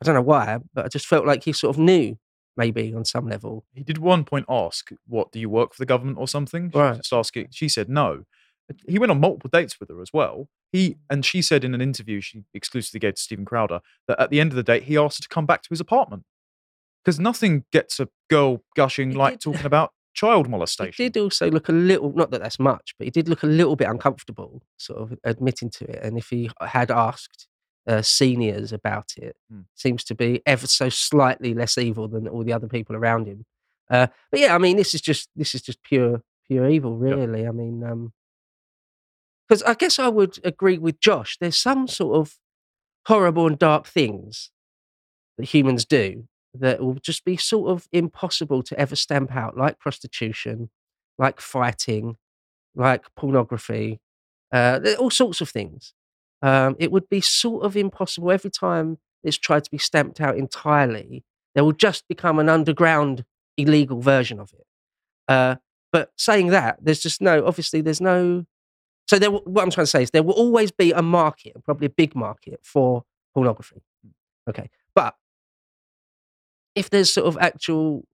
I 0.00 0.04
don't 0.04 0.14
know 0.14 0.22
why, 0.22 0.58
but 0.74 0.84
I 0.84 0.88
just 0.88 1.06
felt 1.06 1.26
like 1.26 1.44
he 1.44 1.52
sort 1.52 1.74
of 1.76 1.80
knew, 1.80 2.18
maybe 2.56 2.92
on 2.94 3.04
some 3.04 3.28
level. 3.28 3.64
He 3.72 3.82
did 3.82 3.98
one 3.98 4.24
point 4.24 4.46
ask, 4.48 4.90
"What 5.06 5.32
do 5.32 5.40
you 5.40 5.48
work 5.48 5.72
for 5.74 5.80
the 5.82 5.86
government 5.86 6.18
or 6.18 6.28
something?" 6.28 6.70
She 6.70 6.78
Right. 6.78 6.96
just 6.98 7.12
asking. 7.12 7.48
She 7.52 7.68
said 7.68 7.88
no. 7.88 8.24
He 8.86 8.98
went 8.98 9.10
on 9.10 9.20
multiple 9.20 9.50
dates 9.52 9.80
with 9.80 9.88
her 9.90 10.00
as 10.02 10.12
well. 10.12 10.48
He 10.72 10.96
and 11.10 11.24
she 11.24 11.40
said 11.42 11.64
in 11.64 11.74
an 11.74 11.80
interview 11.80 12.20
she 12.20 12.44
exclusively 12.54 13.00
gave 13.00 13.14
to 13.14 13.22
Steven 13.22 13.44
Crowder 13.44 13.80
that 14.08 14.18
at 14.20 14.30
the 14.30 14.40
end 14.40 14.52
of 14.52 14.56
the 14.56 14.62
date 14.62 14.84
he 14.84 14.96
asked 14.96 15.18
her 15.18 15.22
to 15.22 15.28
come 15.28 15.46
back 15.46 15.62
to 15.62 15.68
his 15.70 15.80
apartment 15.80 16.24
because 17.04 17.18
nothing 17.20 17.64
gets 17.72 17.98
a 18.00 18.08
girl 18.30 18.62
gushing 18.76 19.12
like 19.14 19.34
did- 19.34 19.40
talking 19.40 19.66
about 19.66 19.92
child 20.14 20.48
molestation. 20.48 21.04
He 21.04 21.08
did 21.08 21.20
also 21.20 21.50
look 21.50 21.68
a 21.68 21.72
little, 21.72 22.12
not 22.12 22.30
that 22.30 22.42
that's 22.42 22.58
much, 22.58 22.94
but 22.98 23.06
he 23.06 23.10
did 23.10 23.28
look 23.28 23.42
a 23.42 23.46
little 23.46 23.76
bit 23.76 23.88
uncomfortable, 23.88 24.62
sort 24.76 25.00
of 25.00 25.18
admitting 25.24 25.70
to 25.70 25.84
it. 25.84 26.00
And 26.02 26.18
if 26.18 26.28
he 26.28 26.50
had 26.60 26.90
asked 26.90 27.48
uh, 27.86 28.02
seniors 28.02 28.72
about 28.72 29.12
it, 29.16 29.36
Hmm. 29.50 29.62
seems 29.74 30.04
to 30.04 30.14
be 30.14 30.40
ever 30.46 30.66
so 30.66 30.88
slightly 30.88 31.52
less 31.54 31.76
evil 31.78 32.08
than 32.08 32.28
all 32.28 32.44
the 32.44 32.52
other 32.52 32.68
people 32.68 32.94
around 32.94 33.26
him. 33.26 33.44
Uh, 33.90 34.06
but 34.30 34.40
yeah, 34.40 34.54
I 34.54 34.58
mean, 34.58 34.76
this 34.76 34.94
is 34.94 35.00
just 35.00 35.28
this 35.34 35.54
is 35.54 35.62
just 35.62 35.82
pure 35.82 36.22
pure 36.46 36.68
evil, 36.68 36.92
Yep. 37.04 37.16
really. 37.16 37.46
I 37.46 37.50
mean, 37.50 37.82
um, 37.82 38.12
because 39.48 39.62
I 39.64 39.74
guess 39.74 39.98
I 39.98 40.08
would 40.08 40.38
agree 40.44 40.78
with 40.78 41.00
Josh. 41.00 41.36
There's 41.40 41.56
some 41.58 41.88
sort 41.88 42.16
of 42.16 42.38
horrible 43.06 43.46
and 43.46 43.58
dark 43.58 43.86
things 43.86 44.50
that 45.36 45.46
humans 45.46 45.84
do 45.84 46.28
that 46.54 46.80
will 46.80 46.94
just 46.94 47.24
be 47.24 47.36
sort 47.36 47.70
of 47.70 47.88
impossible 47.92 48.62
to 48.62 48.78
ever 48.78 48.96
stamp 48.96 49.34
out, 49.34 49.56
like 49.56 49.78
prostitution, 49.78 50.70
like 51.18 51.40
fighting, 51.40 52.16
like 52.74 53.04
pornography, 53.14 54.00
uh, 54.52 54.80
all 54.98 55.10
sorts 55.10 55.40
of 55.40 55.48
things. 55.48 55.94
Um, 56.42 56.76
it 56.78 56.90
would 56.90 57.08
be 57.08 57.20
sort 57.20 57.64
of 57.64 57.76
impossible 57.76 58.30
every 58.30 58.50
time 58.50 58.98
it's 59.22 59.38
tried 59.38 59.64
to 59.64 59.70
be 59.70 59.78
stamped 59.78 60.20
out 60.20 60.36
entirely. 60.36 61.24
There 61.54 61.64
will 61.64 61.72
just 61.72 62.08
become 62.08 62.38
an 62.38 62.48
underground 62.48 63.24
illegal 63.56 64.00
version 64.00 64.40
of 64.40 64.52
it. 64.52 64.66
Uh, 65.28 65.56
but 65.92 66.10
saying 66.16 66.48
that, 66.48 66.78
there's 66.82 67.00
just 67.00 67.20
no, 67.20 67.46
obviously, 67.46 67.80
there's 67.80 68.00
no. 68.00 68.44
So 69.06 69.18
there, 69.18 69.30
what 69.30 69.62
I'm 69.62 69.70
trying 69.70 69.84
to 69.84 69.90
say 69.90 70.02
is 70.02 70.10
there 70.10 70.22
will 70.22 70.32
always 70.34 70.72
be 70.72 70.92
a 70.92 71.02
market, 71.02 71.52
probably 71.64 71.86
a 71.86 71.90
big 71.90 72.14
market 72.14 72.60
for 72.62 73.04
pornography. 73.34 73.82
Okay, 74.48 74.70
but 74.94 75.14
if 76.74 76.90
there's 76.90 77.12
sort 77.12 77.26
of 77.26 77.36
actual 77.40 78.06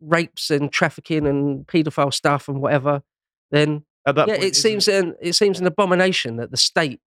rapes 0.00 0.50
and 0.50 0.70
trafficking 0.70 1.26
and 1.26 1.66
paedophile 1.66 2.12
stuff 2.12 2.48
and 2.48 2.60
whatever, 2.60 3.02
then 3.50 3.84
yeah, 4.06 4.12
point, 4.12 4.30
it 4.42 4.56
seems 4.56 4.88
an 4.88 5.14
it 5.20 5.34
seems 5.34 5.58
an 5.60 5.66
abomination 5.66 6.36
that 6.36 6.50
the 6.50 6.56
state 6.56 7.00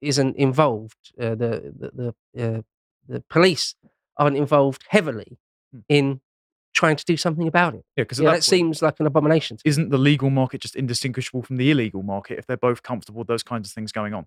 isn't 0.00 0.36
involved. 0.36 1.12
Uh, 1.20 1.34
the 1.34 1.72
the 1.94 2.14
the, 2.34 2.56
uh, 2.58 2.62
the 3.08 3.20
police 3.28 3.74
aren't 4.16 4.36
involved 4.36 4.84
heavily 4.88 5.38
Hmm. 5.72 5.80
in 5.88 6.20
trying 6.74 6.96
to 6.96 7.04
do 7.04 7.16
something 7.16 7.46
about 7.48 7.74
it. 7.74 7.84
yeah, 7.96 8.04
because 8.04 8.18
Yeah, 8.18 8.26
that, 8.26 8.32
point, 8.32 8.44
seems 8.44 8.82
like 8.82 8.98
an 9.00 9.06
abomination. 9.06 9.56
Isn't 9.64 9.90
the 9.90 9.98
legal 9.98 10.28
market 10.30 10.60
just 10.62 10.74
indistinguishable 10.76 11.42
from 11.42 11.56
the 11.58 11.70
illegal 11.70 12.02
market 12.02 12.38
if 12.38 12.46
they're 12.46 12.56
both 12.58 12.82
comfortable 12.82 13.20
with 13.20 13.28
those 13.28 13.42
kinds 13.42 13.68
of 13.68 13.74
things 13.74 13.92
going 13.92 14.12
on? 14.14 14.26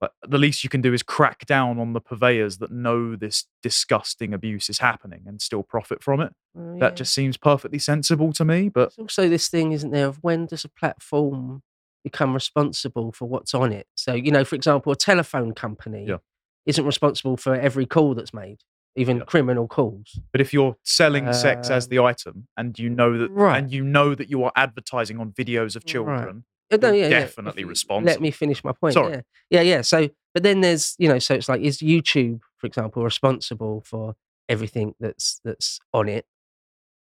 But 0.00 0.12
the 0.26 0.38
least 0.38 0.62
you 0.62 0.70
can 0.70 0.80
do 0.80 0.92
is 0.94 1.02
crack 1.02 1.44
down 1.46 1.80
on 1.80 1.92
the 1.92 2.00
purveyors 2.00 2.58
that 2.58 2.70
know 2.70 3.16
this 3.16 3.46
disgusting 3.62 4.32
abuse 4.32 4.68
is 4.70 4.78
happening 4.78 5.22
and 5.26 5.42
still 5.42 5.62
profit 5.64 6.02
from 6.02 6.20
it. 6.20 6.32
Well, 6.54 6.74
yeah. 6.74 6.80
That 6.80 6.96
just 6.96 7.12
seems 7.12 7.36
perfectly 7.36 7.78
sensible 7.80 8.32
to 8.34 8.44
me. 8.44 8.68
But 8.68 8.90
There's 8.96 8.98
also 8.98 9.28
this 9.28 9.48
thing, 9.48 9.72
isn't 9.72 9.90
there, 9.90 10.06
of 10.06 10.18
when 10.22 10.46
does 10.46 10.64
a 10.64 10.68
platform 10.68 11.62
become 12.04 12.32
responsible 12.32 13.10
for 13.12 13.26
what's 13.28 13.54
on 13.54 13.72
it? 13.72 13.86
So, 13.96 14.14
you 14.14 14.30
know, 14.30 14.44
for 14.44 14.54
example, 14.54 14.92
a 14.92 14.96
telephone 14.96 15.52
company 15.52 16.06
Yeah. 16.06 16.18
isn't 16.66 16.84
responsible 16.86 17.36
for 17.36 17.54
every 17.56 17.84
call 17.86 18.14
that's 18.14 18.32
made, 18.32 18.60
even 18.94 19.16
Yeah. 19.18 19.24
criminal 19.24 19.66
calls. 19.66 20.20
but 20.30 20.40
if 20.40 20.52
you're 20.52 20.76
selling 20.84 21.32
sex 21.32 21.70
as 21.70 21.86
Um, 21.86 21.90
the 21.90 21.98
item 21.98 22.46
and 22.56 22.78
you 22.78 22.88
know 22.88 23.18
that 23.18 23.30
right. 23.32 23.58
and 23.58 23.72
you 23.72 23.82
know 23.82 24.14
that 24.14 24.30
you 24.30 24.44
are 24.44 24.52
advertising 24.54 25.18
on 25.18 25.32
videos 25.32 25.74
of 25.74 25.84
children, 25.84 26.44
Uh, 26.46 26.57
no, 26.70 26.88
You're 26.88 26.96
yeah, 26.96 27.08
yeah, 27.08 27.20
definitely 27.20 27.62
you 27.62 27.68
responsible. 27.68 28.12
Let 28.12 28.20
me 28.20 28.30
finish 28.30 28.62
my 28.62 28.72
point. 28.72 28.94
Sorry. 28.94 29.12
Yeah, 29.12 29.22
yeah, 29.50 29.60
yeah. 29.62 29.80
So, 29.82 30.08
but 30.34 30.42
then 30.42 30.60
there's, 30.60 30.94
you 30.98 31.08
know, 31.08 31.18
so 31.18 31.34
it's 31.34 31.48
like, 31.48 31.62
is 31.62 31.78
YouTube, 31.78 32.40
for 32.58 32.66
example, 32.66 33.02
responsible 33.02 33.82
for 33.86 34.14
everything 34.48 34.94
that's 35.00 35.40
that's 35.44 35.78
on 35.92 36.08
it? 36.08 36.26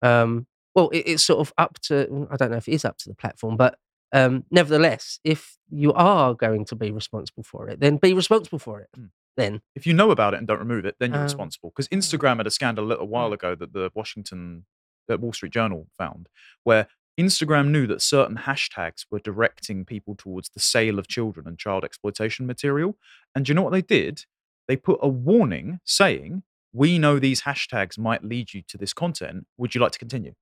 Um, 0.02 0.46
well, 0.74 0.88
it, 0.90 1.04
it's 1.06 1.24
sort 1.24 1.40
of 1.40 1.52
up 1.58 1.80
to. 1.84 2.28
I 2.30 2.36
don't 2.36 2.50
know 2.50 2.58
if 2.58 2.68
it 2.68 2.74
is 2.74 2.84
up 2.84 2.98
to 2.98 3.08
the 3.08 3.14
platform, 3.14 3.56
but 3.56 3.76
um, 4.12 4.44
nevertheless, 4.50 5.18
if 5.24 5.56
you 5.68 5.92
are 5.94 6.34
going 6.34 6.64
to 6.66 6.76
be 6.76 6.92
responsible 6.92 7.42
for 7.42 7.68
it, 7.68 7.80
then 7.80 7.96
be 7.96 8.14
responsible 8.14 8.58
for 8.58 8.80
it. 8.80 8.88
Mm. 8.96 9.10
Then, 9.36 9.60
if 9.74 9.86
you 9.86 9.92
know 9.92 10.10
about 10.10 10.32
it 10.32 10.38
and 10.38 10.46
don't 10.46 10.60
remove 10.60 10.86
it, 10.86 10.96
then 10.98 11.10
you're 11.10 11.18
Um, 11.18 11.24
responsible. 11.24 11.70
Because 11.70 11.88
Instagram 11.88 12.38
had 12.38 12.46
a 12.46 12.50
scandal 12.50 12.84
a 12.84 12.86
little 12.86 13.06
while 13.06 13.32
ago 13.34 13.54
that 13.54 13.74
the 13.74 13.90
Washington, 13.94 14.64
the 15.08 15.18
Wall 15.18 15.34
Street 15.34 15.52
Journal 15.52 15.88
found, 15.98 16.28
where 16.64 16.88
Instagram 17.18 17.68
knew 17.68 17.86
that 17.86 18.02
certain 18.02 18.36
hashtags 18.36 19.06
were 19.10 19.18
directing 19.20 19.84
people 19.84 20.14
towards 20.14 20.50
the 20.50 20.60
sale 20.60 20.98
of 20.98 21.08
children 21.08 21.46
and 21.48 21.58
child 21.58 21.84
exploitation 21.84 22.46
material. 22.46 22.96
And 23.34 23.44
do 23.44 23.50
you 23.50 23.54
know 23.54 23.62
what 23.62 23.72
they 23.72 23.82
did? 23.82 24.24
They 24.68 24.76
put 24.76 24.98
a 25.02 25.08
warning 25.08 25.80
saying, 25.84 26.42
"We 26.72 26.98
know 26.98 27.18
these 27.18 27.42
hashtags 27.42 27.98
might 27.98 28.22
lead 28.24 28.52
you 28.52 28.62
to 28.68 28.76
this 28.76 28.92
content. 28.92 29.46
Would 29.56 29.74
you 29.74 29.80
like 29.80 29.92
to 29.92 29.98
continue?" 29.98 30.34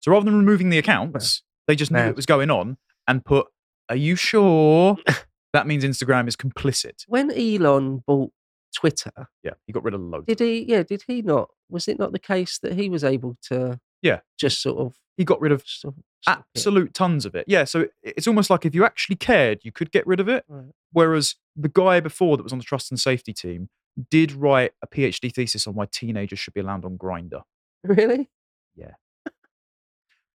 So 0.00 0.10
rather 0.12 0.24
than 0.26 0.36
removing 0.38 0.68
the 0.70 0.78
accounts, 0.78 1.42
They 1.66 1.76
just 1.76 1.90
knew 1.90 1.96
Mad. 1.98 2.10
it 2.10 2.16
was 2.16 2.26
going 2.26 2.50
on 2.50 2.76
and 3.08 3.24
put, 3.24 3.46
"Are 3.88 3.96
you 3.96 4.16
sure?" 4.16 4.98
that 5.54 5.66
means 5.66 5.84
Instagram 5.84 6.28
is 6.28 6.36
complicit. 6.36 7.04
When 7.08 7.30
Elon 7.30 8.02
bought 8.06 8.32
Twitter, 8.76 9.28
Yeah, 9.42 9.54
he 9.66 9.72
got 9.72 9.82
rid 9.84 9.94
of 9.94 10.00
loads. 10.02 10.26
did 10.26 10.40
he? 10.40 10.64
Yeah, 10.68 10.82
did 10.82 11.04
he 11.06 11.22
not? 11.22 11.48
Was 11.70 11.88
it 11.88 11.98
not 11.98 12.12
the 12.12 12.18
case 12.18 12.58
that 12.58 12.74
he 12.74 12.90
was 12.90 13.02
able 13.04 13.38
to? 13.48 13.80
Yeah. 14.02 14.20
just 14.38 14.60
sort 14.60 14.78
of 14.80 14.98
He 15.16 15.24
got 15.24 15.40
rid 15.40 15.52
of 15.52 15.62
sort 15.66 15.94
of 15.96 16.02
stop 16.22 16.38
it? 16.40 16.44
absolute 16.58 16.92
tons 16.94 17.24
of 17.24 17.34
it. 17.34 17.44
Yeah, 17.46 17.64
so 17.64 17.86
it's 18.02 18.26
almost 18.26 18.50
like 18.50 18.64
if 18.66 18.74
you 18.74 18.84
actually 18.84 19.16
cared, 19.16 19.60
you 19.64 19.70
could 19.72 19.92
get 19.92 20.06
rid 20.06 20.20
of 20.20 20.28
it. 20.28 20.44
Right. 20.48 20.72
Whereas 20.92 21.36
the 21.56 21.68
guy 21.68 22.00
before 22.00 22.36
that 22.36 22.42
was 22.42 22.52
on 22.52 22.58
the 22.58 22.64
trust 22.64 22.90
and 22.90 22.98
safety 22.98 23.32
team 23.32 23.68
did 24.10 24.32
write 24.32 24.72
a 24.82 24.86
PhD 24.88 25.32
thesis 25.32 25.66
on 25.68 25.74
why 25.74 25.86
teenagers 25.86 26.38
should 26.40 26.54
be 26.54 26.60
allowed 26.60 26.84
on 26.84 26.98
Grindr. 26.98 27.42
Really? 27.84 28.30
Yeah. 28.74 28.92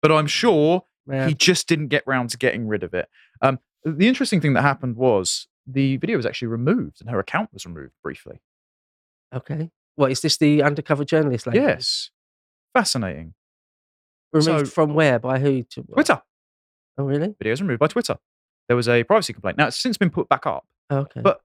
but 0.02 0.12
I'm 0.12 0.28
sure 0.28 0.84
Man. 1.06 1.30
he 1.30 1.34
just 1.34 1.68
didn't 1.68 1.88
get 1.88 2.04
round 2.06 2.30
to 2.32 2.38
getting 2.38 2.68
rid 2.68 2.84
of 2.84 2.94
it. 2.94 3.08
Um, 3.42 3.60
the 3.86 4.08
interesting 4.08 4.42
thing 4.42 4.54
that 4.54 4.64
happened 4.64 4.98
was 4.98 5.48
the 5.66 5.96
video 5.98 6.18
was 6.18 6.26
actually 6.26 6.50
removed 6.50 7.00
and 7.00 7.10
her 7.10 7.20
account 7.20 7.50
was 7.54 7.66
removed 7.66 7.94
briefly. 8.04 8.42
okay. 9.34 9.72
What 9.96 10.12
is 10.12 10.22
this? 10.22 10.38
The 10.38 10.62
undercover 10.62 11.04
journalist 11.06 11.48
lady? 11.48 11.60
Yes, 11.60 12.12
fascinating. 12.74 13.34
Removed 14.34 14.68
So- 14.68 14.72
from 14.74 14.94
where? 14.94 15.20
By 15.20 15.40
who? 15.40 15.64
To? 15.64 15.84
Twitter 15.84 16.22
Oh, 16.98 17.04
really? 17.06 17.30
videos 17.42 17.62
removed 17.62 17.80
by 17.80 17.88
Twitter. 17.88 18.18
There 18.68 18.76
was 18.76 18.90
a 18.90 19.04
privacy 19.04 19.34
complaint. 19.34 19.58
Now 19.58 19.68
it's 19.68 19.78
since 19.82 19.98
been 19.98 20.10
put 20.10 20.28
back 20.30 20.46
up. 20.46 20.66
Okay. 20.92 21.22
But 21.22 21.42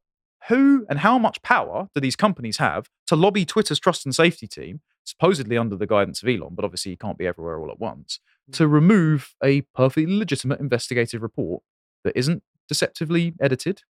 who 0.49 0.85
and 0.91 0.99
how 1.01 1.19
much 1.19 1.41
power 1.43 1.89
do 1.95 2.01
these 2.01 2.17
companies 2.17 2.57
have 2.57 2.89
to 3.07 3.15
lobby 3.17 3.45
Twitter's 3.45 3.79
trust 3.79 4.05
and 4.05 4.15
safety 4.15 4.47
team, 4.49 4.81
supposedly 5.05 5.57
under 5.57 5.77
the 5.77 5.87
guidance 5.87 6.23
of 6.23 6.29
Elon, 6.29 6.55
but 6.55 6.65
obviously 6.65 6.93
he 6.93 6.97
can't 6.97 7.19
be 7.19 7.27
everywhere 7.27 7.61
all 7.61 7.71
at 7.71 7.79
once, 7.79 8.19
to 8.53 8.67
remove 8.67 9.35
a 9.43 9.61
perfectly 9.75 10.07
legitimate 10.17 10.59
investigative 10.59 11.23
report 11.23 11.63
that 12.03 12.17
isn't 12.17 12.43
deceptively 12.69 13.35
edited? 13.41 13.83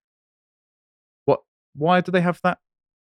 What? 1.25 1.42
Why 1.75 2.00
do 2.02 2.12
they 2.12 2.20
have 2.20 2.40
that? 2.42 2.58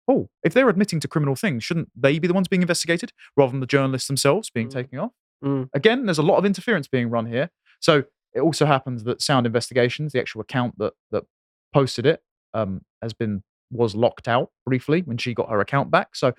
Oh, 0.07 0.29
if 0.43 0.53
they're 0.55 0.69
admitting 0.69 1.01
to 1.01 1.09
criminal 1.09 1.37
things, 1.37 1.65
shouldn't 1.65 1.91
they 1.95 2.19
be 2.19 2.27
the 2.29 2.35
ones 2.35 2.49
being 2.49 2.63
investigated 2.63 3.13
rather 3.37 3.51
than 3.53 3.61
the 3.61 3.67
journalists 3.67 4.09
themselves 4.09 4.51
being 4.51 4.69
Mm. 4.69 4.73
taken 4.73 4.99
off? 4.99 5.13
Mm. 5.45 5.69
Again, 5.75 6.07
there's 6.07 6.19
a 6.19 6.23
lot 6.23 6.39
of 6.39 6.45
interference 6.45 6.89
being 6.89 7.11
run 7.11 7.27
here. 7.27 7.51
So 7.81 8.05
it 8.35 8.41
also 8.41 8.67
happens 8.67 9.05
that 9.05 9.23
Sound 9.23 9.47
Investigations, 9.47 10.13
the 10.13 10.21
actual 10.21 10.41
account 10.41 10.75
that 10.79 10.95
that 11.11 11.25
posted 11.73 12.07
it, 12.07 12.21
um, 12.55 12.83
has 13.03 13.13
been 13.13 13.43
was 13.71 13.95
locked 13.95 14.29
out 14.29 14.51
briefly 14.67 15.03
when 15.03 15.19
she 15.19 15.35
got 15.35 15.51
her 15.51 15.61
account 15.61 15.91
back. 15.91 16.17
So 16.17 16.33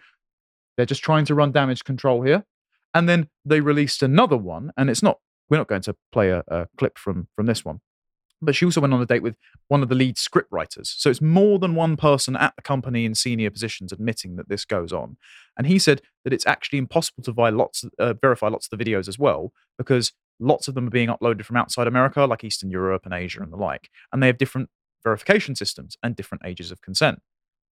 they're 0.76 0.86
just 0.86 1.04
trying 1.04 1.26
to 1.26 1.36
run 1.36 1.52
damage 1.52 1.84
control 1.84 2.22
here. 2.22 2.46
And 2.94 3.08
then 3.08 3.30
they 3.46 3.62
released 3.62 4.02
another 4.02 4.38
one, 4.38 4.72
and 4.78 4.90
it's 4.90 5.04
not. 5.04 5.20
We're 5.50 5.58
not 5.58 5.68
going 5.68 5.82
to 5.84 5.96
play 6.12 6.30
a, 6.30 6.44
a 6.48 6.68
clip 6.78 6.98
from 6.98 7.28
from 7.36 7.46
this 7.46 7.64
one, 7.64 7.82
but 8.42 8.56
she 8.56 8.66
also 8.66 8.82
went 8.82 8.94
on 8.94 9.02
a 9.02 9.06
date 9.06 9.24
with 9.24 9.36
one 9.68 9.84
of 9.84 9.90
the 9.90 9.96
lead 9.96 10.18
script 10.18 10.50
writers. 10.52 10.96
So 10.98 11.10
it's 11.10 11.22
more 11.22 11.60
than 11.60 11.76
one 11.76 11.98
person 11.98 12.36
at 12.36 12.56
the 12.56 12.62
company 12.62 13.06
in 13.06 13.16
senior 13.16 13.50
positions 13.50 13.92
admitting 13.92 14.36
that 14.38 14.50
this 14.50 14.66
goes 14.66 14.94
on. 14.94 15.18
And 15.58 15.68
he 15.68 15.78
said 15.80 16.02
that 16.24 16.34
it's 16.34 16.48
actually 16.48 16.80
impossible 16.80 17.24
to 17.24 17.32
lots, 17.52 17.84
uh, 17.98 18.14
verify 18.14 18.48
lots 18.48 18.70
of 18.72 18.78
the 18.78 18.84
videos 18.84 19.08
as 19.08 19.20
well 19.20 19.52
because 19.78 20.14
lots 20.40 20.68
of 20.68 20.76
them 20.76 20.88
are 20.88 20.92
being 20.92 21.10
uploaded 21.10 21.44
from 21.44 21.58
outside 21.58 21.88
America, 21.88 22.26
like 22.26 22.44
Eastern 22.44 22.70
Europe 22.70 23.02
and 23.06 23.14
Asia 23.14 23.42
and 23.42 23.52
the 23.52 23.58
like, 23.58 23.90
and 24.14 24.24
they 24.24 24.28
have 24.28 24.38
different 24.38 24.70
verification 25.04 25.56
systems 25.56 25.98
and 26.02 26.16
different 26.16 26.46
ages 26.46 26.72
of 26.72 26.82
consent. 26.82 27.22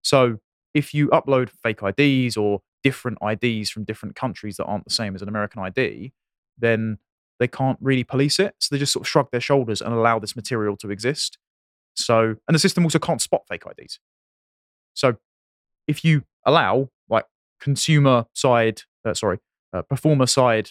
So 0.03 0.39
if 0.75 0.93
you 0.93 1.09
upload 1.09 1.51
fake 1.63 1.81
IDs 1.83 2.37
or 2.37 2.61
different 2.83 3.19
IDs 3.23 3.71
from 3.71 3.85
different 3.85 4.15
countries 4.15 4.57
that 4.57 4.65
aren't 4.65 4.85
the 4.85 4.91
same 4.91 5.15
as 5.15 5.23
an 5.23 5.29
American 5.29 5.63
ID, 5.63 6.13
then 6.59 6.99
they 7.39 7.49
can't 7.49 7.79
really 7.81 8.05
police 8.05 8.39
it. 8.39 8.55
So 8.61 8.75
they 8.75 8.79
just 8.79 8.93
sort 8.93 9.05
of 9.05 9.09
shrug 9.09 9.31
their 9.31 9.41
shoulders 9.41 9.81
and 9.81 9.93
allow 9.93 10.19
this 10.19 10.37
material 10.37 10.77
to 10.79 10.91
exist. 10.91 11.39
So, 11.95 12.37
and 12.47 12.55
the 12.55 12.59
system 12.59 12.85
also 12.85 12.99
can't 12.99 13.21
spot 13.23 13.43
fake 13.49 13.63
IDs. 13.79 13.99
So 14.95 15.17
if 15.87 16.05
you 16.05 16.23
allow 16.45 16.91
like 17.09 17.25
consumer 17.61 18.27
side, 18.35 18.83
uh, 19.05 19.15
sorry, 19.15 19.39
uh, 19.73 19.83
performer 19.83 20.27
side 20.27 20.71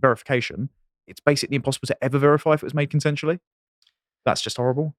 verification, 0.00 0.70
it's 1.06 1.20
basically 1.20 1.56
impossible 1.56 1.86
to 1.86 2.04
ever 2.04 2.18
verify 2.18 2.52
if 2.54 2.62
it 2.62 2.66
was 2.66 2.74
made 2.74 2.90
consensually. 2.90 3.38
That's 4.24 4.42
just 4.42 4.56
horrible. 4.56 4.94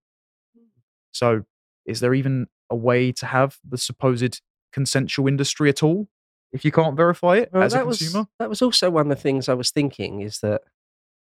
So, 1.11 1.43
is 1.85 1.99
there 1.99 2.13
even 2.13 2.47
a 2.69 2.75
way 2.75 3.11
to 3.13 3.25
have 3.25 3.57
the 3.67 3.77
supposed 3.77 4.41
consensual 4.71 5.27
industry 5.27 5.69
at 5.69 5.81
all 5.83 6.07
if 6.51 6.63
you 6.63 6.71
can't 6.71 6.95
verify 6.95 7.37
it 7.37 7.49
Well, 7.51 7.63
as 7.63 7.73
a 7.73 7.77
that 7.77 7.87
was 7.87 7.97
consumer? 7.99 8.27
that 8.39 8.49
was 8.49 8.61
also 8.61 8.89
one 8.89 9.09
of 9.09 9.17
the 9.17 9.21
things 9.21 9.49
I 9.49 9.53
was 9.53 9.71
thinking 9.71 10.21
is 10.21 10.39
that 10.39 10.61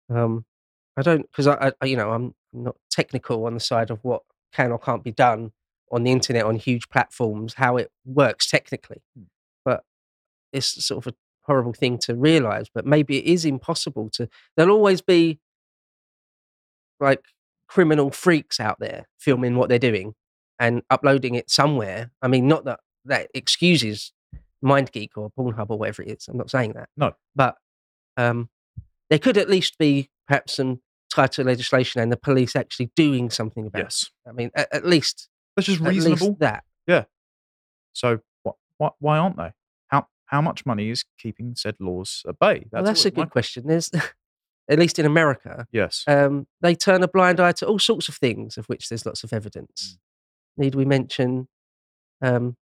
um, 0.10 0.46
I 0.98 1.02
don't 1.02 1.22
because 1.32 1.48
I, 1.48 1.72
I 1.82 1.86
you 1.86 1.96
know 1.98 2.12
I'm 2.12 2.34
not 2.54 2.76
technical 2.90 3.46
on 3.46 3.54
the 3.54 3.60
side 3.60 3.90
of 3.92 4.00
what 4.04 4.24
can 4.54 4.72
or 4.72 4.80
can't 4.80 5.04
be 5.04 5.12
done 5.12 5.52
on 5.92 6.04
the 6.04 6.12
internet 6.12 6.46
on 6.46 6.56
huge 6.56 6.90
platforms 6.90 7.56
how 7.56 7.78
it 7.78 7.92
works 8.06 8.50
technically, 8.50 9.02
Hmm. 9.16 9.24
but 9.66 9.84
it's 10.54 10.86
sort 10.86 11.06
of 11.06 11.14
a 11.14 11.16
horrible 11.44 11.74
thing 11.74 11.98
to 12.00 12.16
realize. 12.16 12.68
But 12.74 12.86
maybe 12.86 13.18
it 13.18 13.26
is 13.26 13.46
impossible 13.46 14.10
to. 14.12 14.30
There'll 14.56 14.76
always 14.76 15.02
be 15.02 15.40
like 17.00 17.24
criminal 17.68 18.10
freaks 18.12 18.60
out 18.60 18.80
there 18.80 19.08
filming 19.20 19.56
what 19.56 19.70
they're 19.70 19.80
doing 19.80 20.16
and 20.60 20.82
uploading 20.90 21.36
it 21.36 21.50
somewhere. 21.50 22.12
I 22.22 22.28
mean, 22.28 22.48
not 22.48 22.66
that 22.66 22.80
that 23.06 23.30
excuses 23.34 24.12
MindGeek 24.64 25.10
or 25.16 25.32
Pornhub 25.32 25.68
or 25.70 25.78
whatever 25.78 26.02
it 26.04 26.10
is. 26.10 26.28
I'm 26.28 26.38
not 26.38 26.50
saying 26.52 26.74
that. 26.74 26.90
No. 26.98 27.14
But 27.36 27.56
um, 28.18 28.50
there 29.10 29.20
could 29.20 29.38
at 29.38 29.50
least 29.50 29.78
be 29.78 30.10
perhaps 30.28 30.56
some 30.56 30.82
tighter 31.14 31.44
legislation 31.44 32.00
and 32.02 32.12
the 32.12 32.18
police 32.18 32.56
actually 32.56 32.92
doing 32.96 33.30
something 33.30 33.66
about 33.68 33.84
Yes. 33.84 34.10
it. 34.26 34.30
I 34.30 34.32
mean, 34.34 34.52
at, 34.56 34.74
at 34.74 34.86
least 34.86 35.28
That's 35.56 35.66
just 35.68 35.80
reasonable. 35.82 36.36
that. 36.40 36.64
So, 37.94 38.20
what, 38.44 38.56
what, 38.78 38.94
why 39.00 39.18
aren't 39.18 39.36
they? 39.38 39.52
How, 39.88 40.08
how 40.26 40.42
much 40.42 40.66
money 40.66 40.90
is 40.90 41.04
keeping 41.18 41.56
said 41.56 41.76
laws 41.80 42.24
at 42.28 42.40
bay? 42.40 42.66
well, 42.72 42.84
that's 42.84 43.04
a 43.06 43.12
good 43.12 43.30
question. 43.32 43.66
There's, 43.68 43.90
at 44.70 44.80
least 44.80 45.00
in 45.00 45.06
America, 45.06 45.68
Yes. 45.72 46.04
um, 46.08 46.48
they 46.62 46.76
turn 46.76 47.04
a 47.04 47.08
blind 47.08 47.40
eye 47.40 47.52
to 47.54 47.68
all 47.68 47.80
sorts 47.80 48.08
of 48.08 48.16
things 48.16 48.58
of 48.58 48.66
which 48.68 48.88
there's 48.90 49.06
lots 49.06 49.24
of 49.24 49.32
Mm. 49.32 49.36
evidence. 49.38 49.98
Need 50.56 50.76
we 50.76 50.86
mention 50.86 51.48
um, 52.22 52.56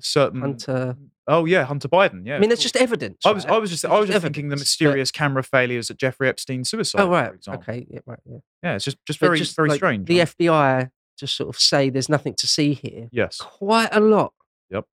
certain 0.00 0.40
Hunter? 0.40 0.96
Oh 1.26 1.44
yeah, 1.46 1.64
Hunter 1.64 1.88
Biden. 1.88 2.26
Yeah. 2.26 2.36
I 2.36 2.38
mean, 2.38 2.52
it's 2.52 2.62
just 2.62 2.76
evidence. 2.76 3.18
I 3.24 3.32
was, 3.32 3.44
right? 3.44 3.54
I 3.54 3.58
was 3.58 3.70
just, 3.70 3.84
It's 3.84 3.92
I 3.92 3.98
was 3.98 4.08
just 4.08 4.20
thinking 4.22 4.48
the 4.48 4.54
evidence, 4.54 4.60
but- 4.60 4.84
mysterious 4.84 5.10
camera 5.10 5.42
failures 5.42 5.90
at 5.90 5.96
Jeffrey 5.96 6.28
Epstein's 6.28 6.68
suicide. 6.70 7.00
Oh 7.00 7.08
right, 7.08 7.32
okay, 7.48 7.86
yeah, 7.88 8.00
right, 8.06 8.18
yeah. 8.26 8.38
Yeah, 8.62 8.74
it's 8.74 8.84
just, 8.84 8.98
just 9.06 9.20
But 9.20 9.26
very, 9.26 9.38
just, 9.38 9.56
very 9.56 9.68
like, 9.70 9.78
strange. 9.78 10.06
The 10.06 10.18
right? 10.18 10.28
FBI 10.38 10.90
just 11.18 11.36
sort 11.36 11.48
of 11.48 11.60
say 11.60 11.90
there's 11.90 12.08
nothing 12.08 12.34
to 12.34 12.46
see 12.46 12.74
here. 12.74 13.08
yes. 13.12 13.38
Quite 13.38 13.90
a 13.94 14.00
lot. 14.00 14.32
Yep. 14.70 14.84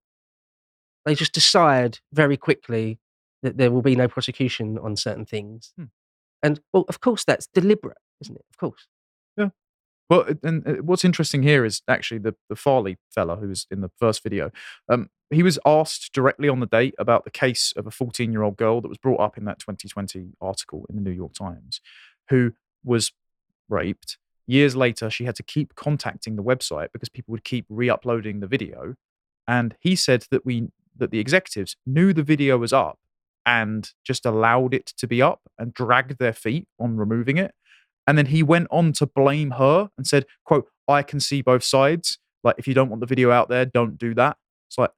They 1.05 1.15
just 1.15 1.33
decide 1.33 1.99
very 2.13 2.37
quickly 2.37 2.99
that 3.41 3.57
there 3.57 3.71
will 3.71 3.81
be 3.81 3.95
no 3.95 4.07
prosecution 4.07 4.77
on 4.77 4.95
certain 4.95 5.25
things. 5.25 5.73
Hmm. 5.77 5.85
And 6.43 6.59
well, 6.73 6.85
of 6.87 6.99
course, 7.01 7.23
that's 7.25 7.47
deliberate, 7.47 7.97
isn't 8.21 8.35
it? 8.35 8.45
Of 8.51 8.57
course. 8.57 8.87
It- 10.11 10.39
and 10.43 10.67
uh, 10.67 10.73
what's 10.81 11.05
interesting 11.05 11.43
here 11.43 11.65
is 11.65 11.81
actually 11.87 12.19
the 12.19 12.35
the 12.49 12.55
Farley 12.55 12.97
fella 13.13 13.37
who 13.37 13.47
was 13.47 13.67
in 13.71 13.81
the 13.81 13.91
first 13.99 14.23
video. 14.23 14.51
Um, 14.89 15.09
he 15.29 15.43
was 15.43 15.57
asked 15.65 16.11
directly 16.13 16.49
on 16.49 16.59
the 16.59 16.65
date 16.65 16.93
about 16.99 17.23
the 17.23 17.31
case 17.31 17.73
of 17.77 17.87
a 17.87 17.91
14 17.91 18.31
year 18.31 18.43
old 18.43 18.57
girl 18.57 18.81
that 18.81 18.89
was 18.89 18.97
brought 18.97 19.21
up 19.21 19.37
in 19.37 19.45
that 19.45 19.59
2020 19.59 20.33
article 20.41 20.85
in 20.89 20.95
the 20.95 21.01
New 21.01 21.11
York 21.15 21.33
Times, 21.33 21.79
who 22.29 22.53
was 22.83 23.11
raped. 23.69 24.17
Years 24.47 24.75
later, 24.75 25.09
she 25.09 25.23
had 25.23 25.35
to 25.35 25.43
keep 25.43 25.75
contacting 25.75 26.35
the 26.35 26.43
website 26.43 26.89
because 26.91 27.07
people 27.09 27.31
would 27.31 27.45
keep 27.45 27.65
re-uploading 27.69 28.39
the 28.41 28.47
video, 28.47 28.95
and 29.47 29.75
he 29.79 29.95
said 29.95 30.25
that 30.31 30.45
we 30.45 30.69
that 30.97 31.11
the 31.11 31.19
executives 31.19 31.77
knew 31.85 32.11
the 32.13 32.23
video 32.23 32.57
was 32.57 32.73
up 32.73 32.99
and 33.45 33.91
just 34.03 34.25
allowed 34.25 34.73
it 34.73 34.85
to 34.97 35.07
be 35.07 35.21
up 35.21 35.41
and 35.57 35.73
dragged 35.73 36.19
their 36.19 36.33
feet 36.33 36.67
on 36.79 36.97
removing 36.97 37.37
it. 37.37 37.53
And 38.07 38.17
then 38.17 38.27
he 38.27 38.43
went 38.43 38.67
on 38.71 38.93
to 38.93 39.05
blame 39.05 39.51
her 39.51 39.89
and 39.97 40.05
said, 40.07 40.25
quote, 40.43 40.67
I 40.87 41.03
can 41.03 41.19
see 41.19 41.41
both 41.41 41.63
sides. 41.63 42.17
Like, 42.43 42.55
if 42.57 42.67
you 42.67 42.73
don't 42.73 42.89
want 42.89 42.99
the 43.01 43.05
video 43.05 43.31
out 43.31 43.49
there, 43.49 43.65
don't 43.65 43.97
do 43.97 44.13
that. 44.15 44.37
It's 44.67 44.77
like, 44.77 44.91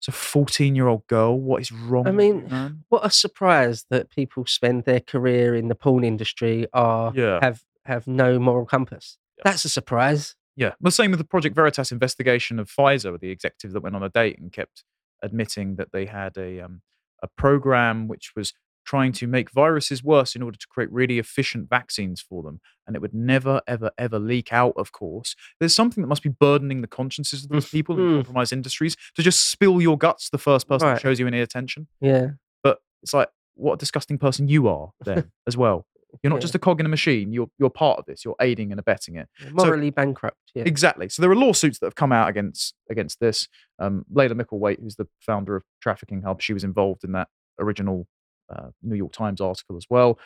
it's 0.00 0.08
a 0.08 0.12
14 0.12 0.74
year 0.74 0.86
old 0.88 1.06
girl. 1.08 1.38
What 1.38 1.60
is 1.60 1.70
wrong? 1.72 2.06
I 2.06 2.12
mean, 2.12 2.48
man? 2.48 2.84
What 2.88 3.04
a 3.04 3.10
surprise 3.10 3.84
that 3.90 4.10
people 4.10 4.46
spend 4.46 4.84
their 4.84 5.00
career 5.00 5.54
in 5.54 5.68
the 5.68 5.74
porn 5.74 6.04
industry 6.04 6.66
are 6.72 7.12
Yeah. 7.14 7.38
have 7.42 7.62
have 7.84 8.06
no 8.06 8.38
moral 8.38 8.66
compass. 8.66 9.18
Yes. 9.38 9.44
That's 9.44 9.64
a 9.64 9.68
surprise. 9.70 10.36
Yeah. 10.56 10.72
The 10.80 10.90
same 10.90 11.10
with 11.10 11.18
the 11.18 11.24
Project 11.26 11.54
Veritas 11.54 11.90
investigation 11.90 12.58
of 12.58 12.68
Pfizer, 12.68 13.18
the 13.18 13.30
executive 13.30 13.72
that 13.72 13.80
went 13.82 13.96
on 13.96 14.02
a 14.02 14.08
date 14.08 14.38
and 14.38 14.52
kept 14.52 14.84
admitting 15.22 15.76
that 15.76 15.90
they 15.92 16.06
had 16.06 16.36
a 16.36 16.60
um, 16.60 16.82
a 17.22 17.26
program 17.28 18.06
which 18.08 18.32
was 18.36 18.52
trying 18.88 19.12
to 19.12 19.26
make 19.26 19.50
viruses 19.50 20.02
worse 20.02 20.34
in 20.34 20.40
order 20.42 20.56
to 20.56 20.66
create 20.66 20.90
really 20.90 21.18
efficient 21.18 21.68
vaccines 21.68 22.22
for 22.22 22.42
them. 22.42 22.58
And 22.86 22.96
it 22.96 23.02
would 23.02 23.12
never, 23.12 23.60
ever, 23.66 23.90
ever 23.98 24.18
leak 24.18 24.50
out, 24.50 24.72
of 24.76 24.92
course. 24.92 25.36
There's 25.60 25.74
something 25.74 26.00
that 26.02 26.08
must 26.08 26.22
be 26.22 26.30
burdening 26.30 26.80
the 26.80 26.86
consciences 26.86 27.44
of 27.44 27.50
those 27.50 27.68
people 27.68 27.98
in 27.98 28.16
compromised 28.16 28.52
industries 28.52 28.96
to 29.16 29.22
just 29.22 29.50
spill 29.50 29.82
your 29.82 29.98
guts 29.98 30.24
to 30.26 30.30
the 30.32 30.38
first 30.38 30.66
person 30.66 30.88
Right. 30.88 30.94
that 30.94 31.02
shows 31.02 31.20
you 31.20 31.26
any 31.26 31.40
attention. 31.40 31.86
Yeah. 32.00 32.28
But 32.62 32.78
it's 33.02 33.12
like, 33.12 33.28
what 33.56 33.74
a 33.74 33.76
disgusting 33.76 34.16
person 34.16 34.48
you 34.48 34.68
are 34.68 34.92
then 35.04 35.30
as 35.46 35.54
well. 35.56 35.84
You're 36.22 36.30
not 36.30 36.36
Yeah. 36.36 36.40
just 36.40 36.54
a 36.54 36.58
cog 36.58 36.80
in 36.80 36.86
a 36.86 36.88
machine. 36.88 37.30
You're 37.34 37.50
you're 37.58 37.68
part 37.68 37.98
of 37.98 38.06
this. 38.06 38.24
You're 38.24 38.36
aiding 38.40 38.70
and 38.70 38.80
abetting 38.80 39.16
it. 39.16 39.28
morally 39.52 39.90
bankrupt. 39.90 40.38
Yeah. 40.54 40.62
Exactly. 40.64 41.10
So 41.10 41.20
there 41.20 41.30
are 41.30 41.36
lawsuits 41.36 41.78
that 41.80 41.86
have 41.86 41.94
come 41.96 42.12
out 42.12 42.30
against 42.30 42.74
against 42.88 43.20
this. 43.20 43.48
Um, 43.78 44.06
Laila 44.10 44.34
Mickelwait, 44.34 44.80
who's 44.80 44.96
the 44.96 45.08
founder 45.20 45.54
of 45.56 45.64
Trafficking 45.82 46.22
Hub, 46.22 46.40
she 46.40 46.54
was 46.54 46.64
involved 46.64 47.04
in 47.04 47.12
that 47.12 47.28
original 47.60 48.06
uh, 48.54 48.68
New 48.82 48.96
York 48.96 49.12
Times 49.12 49.40
article 49.40 49.76
as 49.76 49.86
well. 49.90 50.18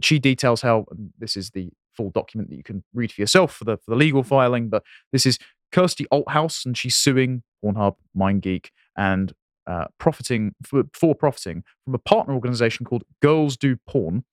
She 0.00 0.18
details 0.18 0.62
how 0.62 0.86
this 1.18 1.36
is 1.36 1.50
the 1.50 1.70
full 1.96 2.10
document 2.10 2.50
that 2.50 2.56
you 2.56 2.62
can 2.62 2.84
read 2.92 3.12
for 3.12 3.20
yourself 3.20 3.54
for 3.54 3.64
the 3.64 3.76
for 3.76 3.90
the 3.90 3.96
legal 3.96 4.22
filing. 4.22 4.68
But 4.68 4.82
this 5.12 5.26
is 5.26 5.38
Kirsty 5.72 6.06
Althouse, 6.12 6.64
and 6.64 6.76
she's 6.76 6.96
suing 6.96 7.42
Pornhub, 7.64 7.96
MindGeek, 8.16 8.68
and 8.96 9.32
uh, 9.66 9.86
profiting 9.98 10.54
for, 10.62 10.84
for 10.92 11.14
profiting 11.14 11.64
from 11.84 11.94
a 11.94 11.98
partner 11.98 12.34
organization 12.34 12.84
called 12.86 13.04
Girls 13.20 13.56
Do 13.56 13.76
Porn 13.88 14.24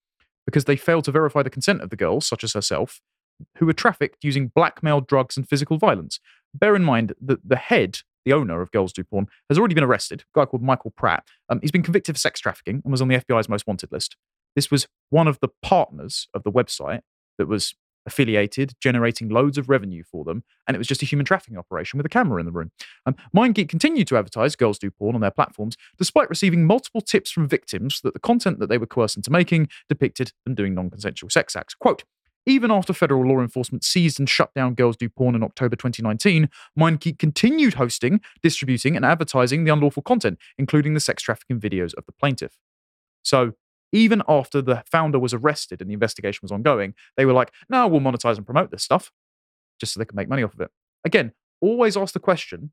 because 0.46 0.66
they 0.66 0.76
failed 0.76 1.06
to 1.06 1.12
verify 1.12 1.44
the 1.44 1.50
consent 1.50 1.82
of 1.82 1.90
the 1.90 1.96
girls, 1.96 2.28
such 2.28 2.44
as 2.44 2.54
herself, 2.54 3.00
who 3.58 3.66
were 3.66 3.74
trafficked 3.74 4.24
using 4.24 4.52
blackmail, 4.54 5.02
drugs, 5.02 5.38
and 5.38 5.48
physical 5.48 5.78
violence. 5.78 6.20
Bear 6.54 6.76
in 6.76 6.84
mind 6.84 7.14
that 7.22 7.48
the 7.48 7.56
head, 7.56 8.00
the 8.26 8.34
owner 8.34 8.62
of 8.62 8.72
Girls 8.72 8.94
Do 8.94 9.04
Porn, 9.04 9.28
has 9.50 9.58
already 9.58 9.76
been 9.76 9.84
arrested, 9.84 10.24
a 10.36 10.40
guy 10.40 10.46
called 10.46 10.64
Michael 10.64 10.92
Pratt. 10.92 11.26
Um, 11.50 11.60
he's 11.62 11.72
been 11.72 11.84
convicted 11.84 12.16
for 12.16 12.20
sex 12.20 12.40
trafficking 12.40 12.82
and 12.84 12.92
was 12.92 13.02
on 13.02 13.08
the 13.08 13.18
FBI's 13.18 13.50
most 13.50 13.68
wanted 13.68 13.92
list. 13.92 14.16
This 14.56 14.70
was 14.70 14.88
one 15.10 15.28
of 15.28 15.40
the 15.40 15.50
partners 15.62 16.28
of 16.34 16.44
the 16.44 16.52
website 16.52 17.02
that 17.38 17.48
was 17.48 17.74
affiliated, 18.06 18.74
generating 18.82 19.30
loads 19.30 19.58
of 19.58 19.70
revenue 19.70 20.04
for 20.04 20.24
them, 20.24 20.44
and 20.68 20.76
it 20.76 20.78
was 20.78 20.88
just 20.88 21.04
a 21.04 21.06
human 21.06 21.26
trafficking 21.26 21.58
operation 21.58 21.98
with 21.98 22.06
a 22.06 22.10
camera 22.10 22.40
in 22.40 22.46
the 22.46 22.52
room. 22.52 22.72
Um, 23.06 23.16
MindGeek 23.36 23.70
continued 23.70 24.08
to 24.08 24.18
advertise 24.18 24.56
Girls 24.56 24.80
Do 24.80 24.90
Porn 24.90 25.16
on 25.16 25.22
their 25.22 25.32
platforms, 25.32 25.78
despite 25.98 26.30
receiving 26.30 26.66
multiple 26.66 27.02
tips 27.02 27.32
from 27.32 27.48
victims 27.48 28.02
that 28.04 28.14
the 28.14 28.20
content 28.20 28.60
that 28.60 28.70
they 28.70 28.78
were 28.78 28.88
coerced 28.88 29.18
into 29.18 29.32
making 29.32 29.70
depicted 29.88 30.34
them 30.46 30.56
doing 30.56 30.74
non 30.74 30.90
consensual 30.90 31.30
sex 31.30 31.56
acts. 31.56 31.76
Quote, 31.76 32.04
even 32.46 32.72
after 32.72 32.94
federal 32.94 33.26
law 33.26 33.40
enforcement 33.42 33.84
seized 33.84 34.20
and 34.20 34.30
shut 34.30 34.54
down 34.54 34.74
Girls 34.74 34.98
Do 34.98 35.10
Porn 35.10 35.36
in 35.36 35.44
October 35.44 35.76
2019, 35.76 36.50
MindGeek 36.78 37.20
continued 37.20 37.76
hosting, 37.76 38.22
distributing, 38.42 38.96
and 38.96 39.06
advertising 39.06 39.64
the 39.64 39.72
unlawful 39.72 40.04
content, 40.04 40.40
including 40.58 40.94
the 40.94 41.00
sex 41.00 41.22
trafficking 41.22 41.60
videos 41.60 41.94
of 41.96 42.06
the 42.06 42.12
plaintiff. 42.12 42.58
So, 43.24 43.54
even 43.94 44.24
after 44.28 44.62
the 44.62 44.84
founder 44.90 45.20
was 45.20 45.34
arrested 45.34 45.82
and 45.82 45.90
the 45.90 45.94
investigation 45.94 46.40
was 46.42 46.52
ongoing, 46.52 46.94
they 47.18 47.26
were 47.26 47.34
like, 47.34 47.52
no, 47.70 47.88
we'll 47.88 48.00
monetize 48.00 48.38
and 48.38 48.46
promote 48.46 48.72
this 48.72 48.84
stuff 48.84 49.12
just 49.80 49.94
so 49.94 50.00
they 50.00 50.06
can 50.06 50.16
make 50.16 50.30
money 50.30 50.44
off 50.44 50.54
of 50.54 50.62
it. 50.62 50.72
Again, 51.04 51.34
always 51.60 51.98
ask 51.98 52.14
the 52.14 52.20
question 52.20 52.72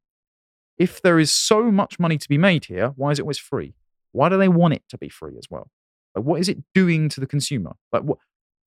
if 0.78 1.02
there 1.02 1.18
is 1.18 1.32
so 1.32 1.72
much 1.72 1.98
money 1.98 2.18
to 2.18 2.28
be 2.28 2.38
made 2.38 2.66
here, 2.66 2.92
why 2.94 3.10
is 3.10 3.18
it 3.18 3.22
always 3.22 3.38
free? 3.38 3.74
Why 4.12 4.28
do 4.28 4.38
they 4.38 4.48
want 4.48 4.74
it 4.74 4.84
to 4.90 4.98
be 4.98 5.08
free 5.08 5.36
as 5.36 5.46
well? 5.50 5.70
Like, 6.14 6.24
what 6.24 6.40
is 6.40 6.48
it 6.48 6.58
doing 6.72 7.08
to 7.10 7.20
the 7.20 7.26
consumer? 7.26 7.72
Like, 7.92 8.02
what 8.02 8.18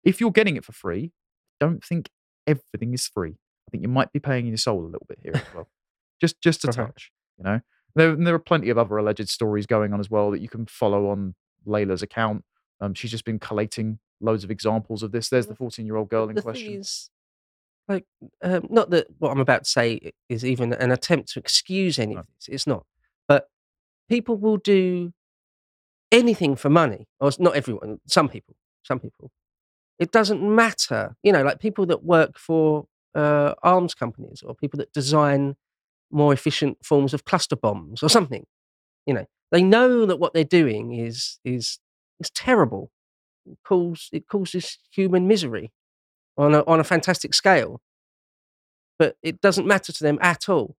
if 0.03 0.19
you're 0.21 0.31
getting 0.31 0.55
it 0.57 0.65
for 0.65 0.71
free? 0.73 1.11
Don't 1.59 1.83
think 1.83 2.09
everything 2.47 2.93
is 2.93 3.07
free. 3.07 3.31
I 3.67 3.71
think 3.71 3.83
you 3.83 3.89
might 3.89 4.11
be 4.11 4.19
paying 4.19 4.47
your 4.47 4.57
soul 4.57 4.81
a 4.83 4.85
little 4.85 5.05
bit 5.07 5.19
here 5.21 5.33
as 5.35 5.43
well, 5.53 5.69
just 6.19 6.41
just 6.41 6.65
a 6.65 6.69
Okay. 6.69 6.83
touch. 6.83 7.11
You 7.37 7.43
know, 7.43 7.61
there 7.95 8.15
there 8.15 8.35
are 8.35 8.39
plenty 8.39 8.69
of 8.69 8.77
other 8.77 8.97
alleged 8.97 9.29
stories 9.29 9.65
going 9.65 9.93
on 9.93 9.99
as 9.99 10.09
well 10.09 10.31
that 10.31 10.41
you 10.41 10.49
can 10.49 10.65
follow 10.65 11.09
on 11.09 11.35
Laila's 11.65 12.01
account. 12.01 12.43
Um, 12.79 12.93
she's 12.93 13.11
just 13.11 13.25
been 13.25 13.39
collating 13.39 13.99
loads 14.19 14.43
of 14.43 14.51
examples 14.51 15.03
of 15.03 15.11
this. 15.11 15.29
There's 15.29 15.47
the 15.47 15.55
14 15.55 15.85
year 15.85 15.95
old 15.95 16.09
girl 16.09 16.29
in 16.29 16.35
the 16.35 16.41
question. 16.41 16.73
is, 16.73 17.09
like, 17.87 18.05
um, 18.41 18.67
not 18.69 18.89
that 18.91 19.07
what 19.19 19.31
I'm 19.31 19.39
about 19.39 19.63
to 19.65 19.69
say 19.69 20.13
is 20.29 20.43
even 20.45 20.73
an 20.73 20.91
attempt 20.91 21.31
to 21.33 21.39
excuse 21.39 21.99
any 21.99 22.15
No. 22.15 22.21
this. 22.37 22.47
It's 22.49 22.67
not. 22.67 22.85
But 23.27 23.49
people 24.09 24.35
will 24.37 24.57
do 24.57 25.13
anything 26.11 26.55
for 26.55 26.69
money, 26.69 27.07
or 27.19 27.31
not 27.39 27.55
everyone. 27.55 27.99
Some 28.07 28.29
people. 28.29 28.55
Some 28.83 28.99
people. 28.99 29.31
It 30.01 30.11
doesn't 30.11 30.41
matter. 30.41 31.15
You 31.21 31.31
know, 31.31 31.43
like 31.43 31.59
people 31.59 31.85
that 31.85 32.03
work 32.03 32.39
for 32.39 32.87
uh, 33.13 33.53
arms 33.61 33.93
companies 33.93 34.41
or 34.43 34.55
people 34.55 34.79
that 34.79 34.91
design 34.91 35.55
more 36.09 36.33
efficient 36.33 36.79
forms 36.83 37.13
of 37.13 37.23
cluster 37.23 37.55
bombs 37.55 38.01
or 38.01 38.09
something. 38.09 38.47
You 39.05 39.13
know, 39.13 39.25
they 39.51 39.61
know 39.61 40.07
that 40.07 40.17
what 40.17 40.33
they're 40.33 40.43
doing 40.43 40.91
is 40.93 41.39
is 41.45 41.77
is 42.19 42.31
terrible. 42.31 42.89
It 43.45 43.59
cause 43.63 44.09
it 44.11 44.27
causes 44.27 44.79
human 44.89 45.27
misery 45.27 45.71
on 46.35 46.55
a, 46.55 46.63
on 46.65 46.79
a 46.79 46.83
fantastic 46.83 47.35
scale, 47.35 47.79
but 48.97 49.17
it 49.21 49.39
doesn't 49.39 49.67
matter 49.67 49.93
to 49.93 50.03
them 50.03 50.17
at 50.19 50.49
all. 50.49 50.75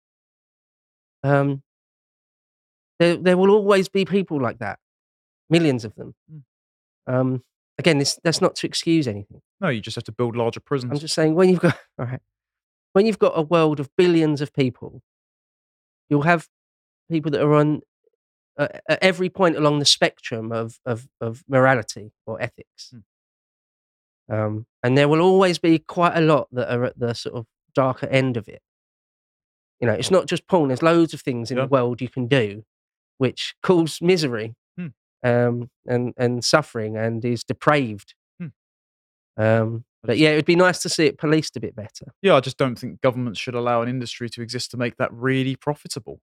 Um, 1.23 1.63
there, 2.99 3.17
there 3.17 3.37
will 3.37 3.51
always 3.51 3.89
be 3.89 4.05
people 4.05 4.41
like 4.41 4.59
that, 4.59 4.81
millions 5.49 5.85
of 5.85 5.95
them. 5.95 6.15
Mm. 6.29 6.43
Um, 7.07 7.45
again, 7.83 7.99
this 7.99 8.19
that's 8.25 8.41
not 8.41 8.55
to 8.57 8.67
excuse 8.67 9.07
anything. 9.09 9.43
No, 9.61 9.69
you 9.69 9.81
just 9.81 9.97
have 9.97 10.05
to 10.05 10.13
build 10.13 10.37
larger 10.37 10.61
prisons. 10.61 10.93
I'm 10.93 10.99
just 10.99 11.15
saying 11.15 11.35
when 11.35 11.49
you've 11.49 11.61
got 11.61 11.77
all 11.99 12.07
right, 12.07 12.21
when 12.93 13.07
you've 13.07 13.19
got 13.19 13.33
a 13.37 13.43
world 13.43 13.81
of 13.81 13.91
billions 13.97 14.41
of 14.41 14.53
people, 14.53 15.03
you'll 16.09 16.23
have 16.23 16.49
people 17.11 17.31
that 17.33 17.43
are 17.43 17.55
on 17.55 17.83
uh, 18.59 18.69
at 18.89 19.03
every 19.03 19.29
point 19.29 19.57
along 19.57 19.79
the 19.81 19.85
spectrum 19.85 20.53
of 20.53 20.79
of, 20.87 21.09
of 21.21 21.43
morality 21.49 22.13
or 22.27 22.41
ethics. 22.41 22.95
Um, 24.29 24.67
and 24.83 24.97
there 24.97 25.09
will 25.09 25.21
always 25.21 25.59
be 25.59 25.79
quite 25.79 26.17
a 26.17 26.21
lot 26.21 26.49
that 26.53 26.73
are 26.73 26.85
at 26.85 26.99
the 26.99 27.13
sort 27.15 27.35
of 27.35 27.47
darker 27.75 28.07
end 28.07 28.37
of 28.37 28.49
it. 28.49 28.63
You 29.81 29.87
know, 29.89 29.95
it's 29.95 30.11
not 30.13 30.27
just 30.27 30.47
porn. 30.47 30.69
There's 30.69 30.83
loads 30.83 31.13
of 31.13 31.21
things 31.21 31.51
in 31.51 31.57
Yeah. 31.57 31.65
the 31.65 31.69
world 31.69 32.01
you 32.01 32.09
can 32.09 32.29
do, 32.29 32.65
which 33.19 33.55
cause 33.63 34.01
misery, 34.01 34.47
Hmm. 34.47 34.53
Um, 35.23 35.71
and 35.87 36.13
and 36.17 36.45
suffering, 36.45 36.97
and 36.97 37.25
is 37.25 37.45
depraved. 37.45 38.15
Hmm. 38.41 38.47
Um, 39.37 39.85
but 40.03 40.19
yeah, 40.19 40.31
it 40.31 40.37
would 40.37 40.45
be 40.45 40.57
nice 40.57 40.81
to 40.81 40.89
see 40.89 41.07
it 41.07 41.19
policed 41.19 41.57
a 41.57 41.61
bit 41.61 41.77
better. 41.77 42.07
Yeah, 42.23 42.35
I 42.35 42.41
just 42.41 42.59
don't 42.59 42.77
think 42.79 43.01
governments 43.01 43.39
should 43.39 43.55
allow 43.55 43.83
an 43.83 43.89
industry 43.89 44.29
to 44.31 44.43
exist 44.43 44.71
to 44.73 44.77
make 44.77 44.97
that 44.97 45.13
really 45.13 45.55
profitable. 45.55 46.21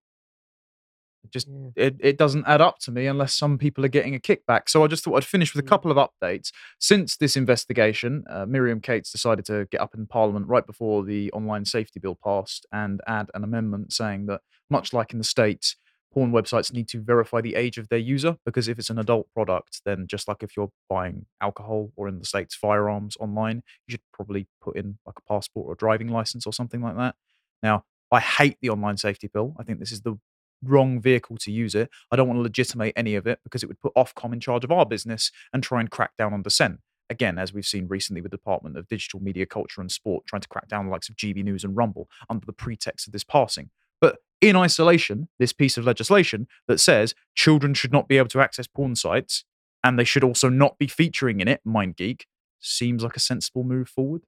It 1.24 1.32
just 1.32 1.48
Yeah. 1.48 1.70
it, 1.76 1.96
it 2.00 2.18
doesn't 2.18 2.46
add 2.46 2.60
up 2.62 2.78
to 2.80 2.90
me 2.90 3.06
unless 3.06 3.34
some 3.34 3.58
people 3.58 3.84
are 3.84 3.88
getting 3.88 4.14
a 4.14 4.18
kickback. 4.18 4.68
So 4.68 4.82
I 4.82 4.86
just 4.86 5.04
thought 5.04 5.16
I'd 5.16 5.24
finish 5.24 5.54
with 5.54 5.62
a 5.62 5.66
Mm. 5.66 5.68
couple 5.70 5.90
of 5.90 5.96
updates. 5.98 6.50
Since 6.78 7.16
this 7.18 7.36
investigation, 7.36 8.24
uh, 8.30 8.46
Miriam 8.46 8.80
Cates 8.80 9.12
decided 9.12 9.44
to 9.46 9.66
get 9.70 9.80
up 9.82 9.94
in 9.94 10.06
Parliament 10.06 10.46
right 10.48 10.66
before 10.66 11.04
the 11.04 11.30
online 11.32 11.64
safety 11.66 12.00
bill 12.00 12.16
passed 12.22 12.66
and 12.72 13.00
add 13.06 13.30
an 13.34 13.44
amendment 13.44 13.92
saying 13.92 14.26
that, 14.26 14.40
much 14.70 14.92
like 14.94 15.12
in 15.12 15.18
the 15.18 15.24
States, 15.24 15.76
porn 16.12 16.32
websites 16.32 16.72
need 16.72 16.88
to 16.88 17.00
verify 17.00 17.40
the 17.40 17.54
age 17.54 17.78
of 17.78 17.88
their 17.88 17.98
user 17.98 18.36
because 18.44 18.68
if 18.68 18.78
it's 18.78 18.90
an 18.90 18.98
adult 18.98 19.28
product, 19.32 19.80
then 19.84 20.06
just 20.06 20.26
like 20.26 20.42
if 20.42 20.56
you're 20.56 20.72
buying 20.88 21.26
alcohol 21.40 21.92
or 21.96 22.08
in 22.08 22.18
the 22.18 22.24
States, 22.24 22.54
firearms 22.54 23.16
online, 23.20 23.62
you 23.86 23.92
should 23.92 24.00
probably 24.12 24.46
put 24.60 24.76
in 24.76 24.98
like 25.06 25.16
a 25.18 25.32
passport 25.32 25.68
or 25.68 25.72
a 25.72 25.76
driving 25.76 26.08
license 26.08 26.46
or 26.46 26.52
something 26.52 26.82
like 26.82 26.96
that. 26.96 27.14
Now, 27.62 27.84
I 28.10 28.20
hate 28.20 28.56
the 28.60 28.70
online 28.70 28.96
safety 28.96 29.28
bill. 29.32 29.54
I 29.58 29.62
think 29.62 29.78
this 29.78 29.92
is 29.92 30.02
the 30.02 30.18
wrong 30.62 31.00
vehicle 31.00 31.36
to 31.38 31.52
use 31.52 31.74
it. 31.74 31.90
I 32.10 32.16
don't 32.16 32.26
want 32.26 32.38
to 32.38 32.42
legitimate 32.42 32.92
any 32.96 33.14
of 33.14 33.26
it 33.26 33.38
because 33.44 33.62
it 33.62 33.66
would 33.66 33.80
put 33.80 33.94
Ofcom 33.94 34.32
in 34.32 34.40
charge 34.40 34.64
of 34.64 34.72
our 34.72 34.84
business 34.84 35.30
and 35.52 35.62
try 35.62 35.80
and 35.80 35.90
crack 35.90 36.16
down 36.18 36.34
on 36.34 36.42
dissent. 36.42 36.80
Again, 37.08 37.38
as 37.38 37.52
we've 37.52 37.66
seen 37.66 37.88
recently 37.88 38.20
with 38.20 38.30
the 38.30 38.36
Department 38.36 38.76
of 38.76 38.86
Digital 38.86 39.20
Media, 39.20 39.46
Culture 39.46 39.80
and 39.80 39.90
Sport 39.90 40.26
trying 40.26 40.42
to 40.42 40.48
crack 40.48 40.68
down 40.68 40.86
the 40.86 40.92
likes 40.92 41.08
of 41.08 41.16
GB 41.16 41.42
News 41.42 41.64
and 41.64 41.76
Rumble 41.76 42.08
under 42.28 42.46
the 42.46 42.52
pretext 42.52 43.06
of 43.06 43.12
this 43.12 43.24
passing. 43.24 43.70
But 44.00 44.18
in 44.40 44.56
isolation, 44.56 45.28
this 45.38 45.52
piece 45.52 45.76
of 45.76 45.84
legislation 45.84 46.46
that 46.66 46.80
says 46.80 47.14
children 47.34 47.74
should 47.74 47.92
not 47.92 48.08
be 48.08 48.16
able 48.16 48.28
to 48.28 48.40
access 48.40 48.66
porn 48.66 48.96
sites 48.96 49.44
and 49.84 49.98
they 49.98 50.04
should 50.04 50.24
also 50.24 50.48
not 50.48 50.78
be 50.78 50.86
featuring 50.86 51.40
in 51.40 51.48
it, 51.48 51.60
MindGeek, 51.66 52.22
seems 52.60 53.02
like 53.02 53.16
a 53.16 53.20
sensible 53.20 53.64
move 53.64 53.88
forward. 53.88 54.22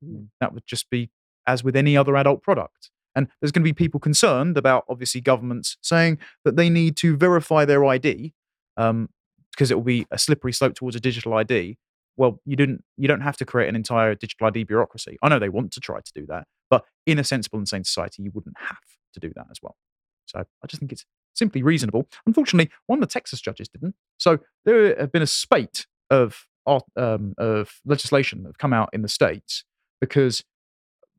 Mean, 0.00 0.30
That 0.40 0.52
would 0.52 0.66
just 0.66 0.88
be 0.90 1.10
as 1.46 1.62
with 1.62 1.76
any 1.76 1.96
other 1.96 2.16
adult 2.16 2.42
product. 2.42 2.90
And 3.14 3.28
there's 3.40 3.52
going 3.52 3.62
to 3.62 3.68
be 3.68 3.74
people 3.74 4.00
concerned 4.00 4.56
about 4.56 4.84
obviously 4.88 5.20
governments 5.20 5.76
saying 5.82 6.18
that 6.44 6.56
they 6.56 6.70
need 6.70 6.96
to 6.98 7.16
verify 7.16 7.64
their 7.64 7.84
ID 7.84 8.32
um, 8.76 9.10
because 9.50 9.70
it 9.70 9.74
will 9.74 9.84
be 9.84 10.06
a 10.10 10.18
slippery 10.18 10.52
slope 10.52 10.74
towards 10.74 10.96
a 10.96 11.00
digital 11.00 11.34
ID. 11.34 11.76
Well, 12.16 12.40
you 12.46 12.56
didn't. 12.56 12.84
You 12.96 13.08
don't 13.08 13.20
have 13.20 13.36
to 13.38 13.44
create 13.44 13.68
an 13.68 13.76
entire 13.76 14.14
digital 14.14 14.46
ID 14.46 14.64
bureaucracy. 14.64 15.18
I 15.22 15.28
know 15.28 15.38
they 15.38 15.48
want 15.48 15.72
to 15.72 15.80
try 15.80 16.00
to 16.00 16.12
do 16.14 16.26
that, 16.26 16.46
but 16.70 16.84
in 17.06 17.18
a 17.18 17.24
sensible 17.24 17.58
and 17.58 17.68
sane 17.68 17.84
society, 17.84 18.22
you 18.22 18.30
wouldn't 18.34 18.56
have 18.58 18.78
to 19.14 19.20
do 19.20 19.32
that 19.36 19.46
as 19.50 19.58
well. 19.62 19.76
So 20.26 20.38
I 20.40 20.66
just 20.66 20.80
think 20.80 20.92
it's 20.92 21.04
simply 21.34 21.62
reasonable. 21.62 22.08
Unfortunately, 22.26 22.70
one 22.86 22.98
of 23.02 23.08
the 23.08 23.12
Texas 23.12 23.40
judges 23.40 23.68
didn't. 23.68 23.94
So 24.18 24.38
there 24.64 24.98
have 24.98 25.12
been 25.12 25.22
a 25.22 25.26
spate 25.26 25.86
of 26.10 26.46
um, 26.96 27.34
of 27.38 27.80
legislation 27.84 28.42
that 28.42 28.50
have 28.50 28.58
come 28.58 28.72
out 28.72 28.90
in 28.92 29.02
the 29.02 29.08
states 29.08 29.64
because, 30.00 30.44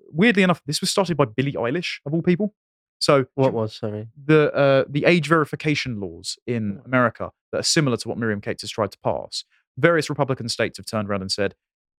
weirdly 0.09 0.41
enough, 0.43 0.61
this 0.65 0.79
was 0.81 0.89
started 0.89 1.17
by 1.17 1.25
Billie 1.25 1.53
Eilish 1.53 1.99
of 2.05 2.13
all 2.13 2.21
people. 2.21 2.53
So 2.99 3.25
What 3.35 3.51
was 3.53 3.75
sorry? 3.75 4.07
the 4.25 4.53
uh, 4.53 4.83
the 4.87 5.03
age 5.05 5.27
verification 5.27 5.99
laws 5.99 6.37
in 6.47 6.75
Mm. 6.77 6.85
America 6.85 7.31
that 7.51 7.59
are 7.59 7.63
similar 7.63 7.97
to 7.97 8.07
what 8.07 8.17
Miriam 8.17 8.39
Cates 8.39 8.61
has 8.61 8.71
tried 8.71 8.91
to 8.93 8.97
pass. 9.03 9.43
Various 9.77 10.09
Republican 10.09 10.47
states 10.47 10.77
have 10.77 10.85
turned 10.85 11.09
around 11.09 11.21
and 11.21 11.31
said 11.31 11.55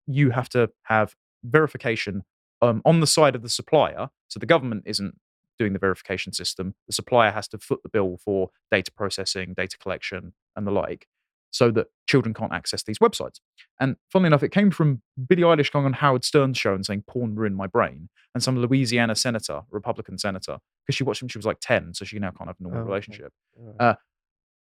you 0.07 0.31
have 0.31 0.49
to 0.49 0.71
have 0.83 1.15
verification 1.43 2.23
um, 2.63 2.81
on 2.85 2.99
the 3.01 3.07
side 3.07 3.35
of 3.35 3.43
the 3.43 3.49
supplier. 3.49 4.09
So 4.27 4.39
the 4.39 4.45
government 4.47 4.83
isn't 4.87 5.19
doing 5.57 5.73
the 5.73 5.79
verification 5.79 6.33
system. 6.33 6.75
The 6.87 6.93
supplier 6.93 7.31
has 7.31 7.47
to 7.49 7.57
foot 7.57 7.81
the 7.83 7.89
bill 7.89 8.17
for 8.23 8.49
data 8.71 8.91
processing, 8.91 9.53
data 9.55 9.77
collection, 9.77 10.33
and 10.55 10.65
the 10.67 10.71
like. 10.71 11.07
so 11.51 11.71
that 11.71 11.87
children 12.07 12.33
can't 12.33 12.51
access 12.51 12.83
these 12.83 12.99
websites. 12.99 13.39
And 13.79 13.95
funnily 14.11 14.27
enough, 14.27 14.43
it 14.43 14.49
came 14.51 14.71
from 14.71 15.01
Billie 15.29 15.43
Eilish 15.43 15.71
going 15.71 15.85
on 15.85 15.93
Howard 15.93 16.25
Stern's 16.25 16.57
show 16.57 16.73
and 16.73 16.85
saying 16.85 17.05
porn 17.07 17.35
ruined 17.35 17.55
my 17.55 17.67
brain, 17.67 18.09
and 18.33 18.43
some 18.43 18.57
Louisiana 18.59 19.15
senator, 19.15 19.61
Republican 19.71 20.17
senator, 20.17 20.57
because 20.85 20.95
she 20.97 21.03
watched 21.05 21.21
him, 21.21 21.29
she 21.29 21.37
was 21.37 21.45
like 21.45 21.59
10, 21.61 21.93
so 21.93 22.03
she 22.03 22.19
now 22.19 22.31
can't 22.31 22.49
have 22.49 22.57
a 22.59 22.63
normal 22.63 22.81
Oh, 22.81 22.85
relationship. 22.85 23.31
Right. 23.57 23.75
Uh, 23.91 23.95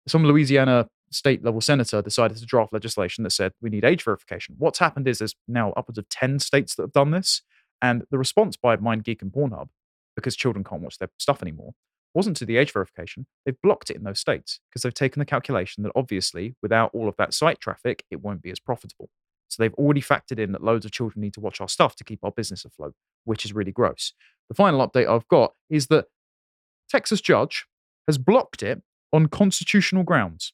some 0.07 0.25
Louisiana 0.25 0.87
state 1.11 1.43
level 1.43 1.61
senator 1.61 2.01
decided 2.01 2.35
to 2.37 2.45
draft 2.45 2.73
legislation 2.73 3.23
that 3.23 3.31
said 3.31 3.53
we 3.61 3.69
need 3.69 3.85
age 3.85 4.03
verification. 4.03 4.55
What's 4.57 4.79
happened 4.79 5.07
is 5.07 5.19
there's 5.19 5.35
now 5.47 5.71
upwards 5.77 5.97
of 5.97 6.09
10 6.09 6.39
states 6.39 6.75
that 6.75 6.83
have 6.83 6.93
done 6.93 7.11
this. 7.11 7.41
And 7.81 8.03
the 8.11 8.17
response 8.17 8.57
by 8.57 8.75
MindGeek 8.77 9.21
and 9.21 9.31
Pornhub, 9.31 9.69
because 10.15 10.35
children 10.35 10.63
can't 10.63 10.81
watch 10.81 10.97
their 10.97 11.09
stuff 11.17 11.41
anymore, 11.41 11.73
wasn't 12.13 12.35
to 12.37 12.45
the 12.45 12.57
age 12.57 12.71
verification. 12.73 13.25
They've 13.45 13.59
blocked 13.63 13.89
it 13.89 13.95
in 13.97 14.03
those 14.03 14.19
states 14.19 14.59
because 14.69 14.81
they've 14.83 14.93
taken 14.93 15.19
the 15.19 15.25
calculation 15.25 15.83
that 15.83 15.91
obviously 15.95 16.55
without 16.61 16.91
all 16.93 17.07
of 17.07 17.15
that 17.17 17.33
site 17.33 17.59
traffic, 17.61 18.03
it 18.11 18.21
won't 18.21 18.41
be 18.41 18.51
as 18.51 18.59
profitable. 18.59 19.09
So 19.47 19.61
they've 19.61 19.73
already 19.75 20.01
factored 20.01 20.39
in 20.39 20.51
that 20.53 20.63
loads 20.63 20.85
of 20.85 20.91
children 20.91 21.21
need 21.21 21.33
to 21.33 21.39
watch 21.41 21.59
our 21.61 21.67
stuff 21.69 21.95
to 21.97 22.03
keep 22.03 22.19
our 22.23 22.31
business 22.31 22.63
afloat, 22.65 22.93
which 23.25 23.43
is 23.45 23.53
really 23.53 23.71
gross. 23.71 24.13
The 24.49 24.55
final 24.55 24.85
update 24.87 25.07
I've 25.07 25.27
got 25.27 25.53
is 25.69 25.87
that 25.87 26.05
Texas 26.89 27.21
judge 27.21 27.65
has 28.07 28.17
blocked 28.17 28.63
it 28.63 28.81
on 29.13 29.27
constitutional 29.27 30.03
grounds. 30.03 30.53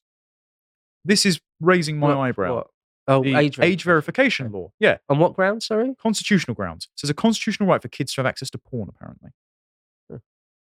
This 1.04 1.24
is 1.24 1.40
raising 1.60 1.98
my 1.98 2.08
What- 2.14 2.18
eyebrow. 2.18 2.54
what? 2.56 2.66
Oh, 3.10 3.22
The 3.22 3.34
age, 3.36 3.58
age 3.58 3.84
verification 3.84 4.52
law. 4.52 4.70
Yeah, 4.78 4.98
On 5.08 5.18
what 5.18 5.32
grounds? 5.34 5.64
Sorry. 5.66 5.94
constitutional 5.94 6.54
grounds. 6.54 6.88
So 6.94 7.06
there's 7.06 7.10
a 7.10 7.14
constitutional 7.14 7.68
right 7.68 7.80
for 7.80 7.88
kids 7.88 8.12
to 8.14 8.20
have 8.20 8.26
access 8.26 8.50
to 8.50 8.58
porn, 8.58 8.88
apparently. 8.90 9.30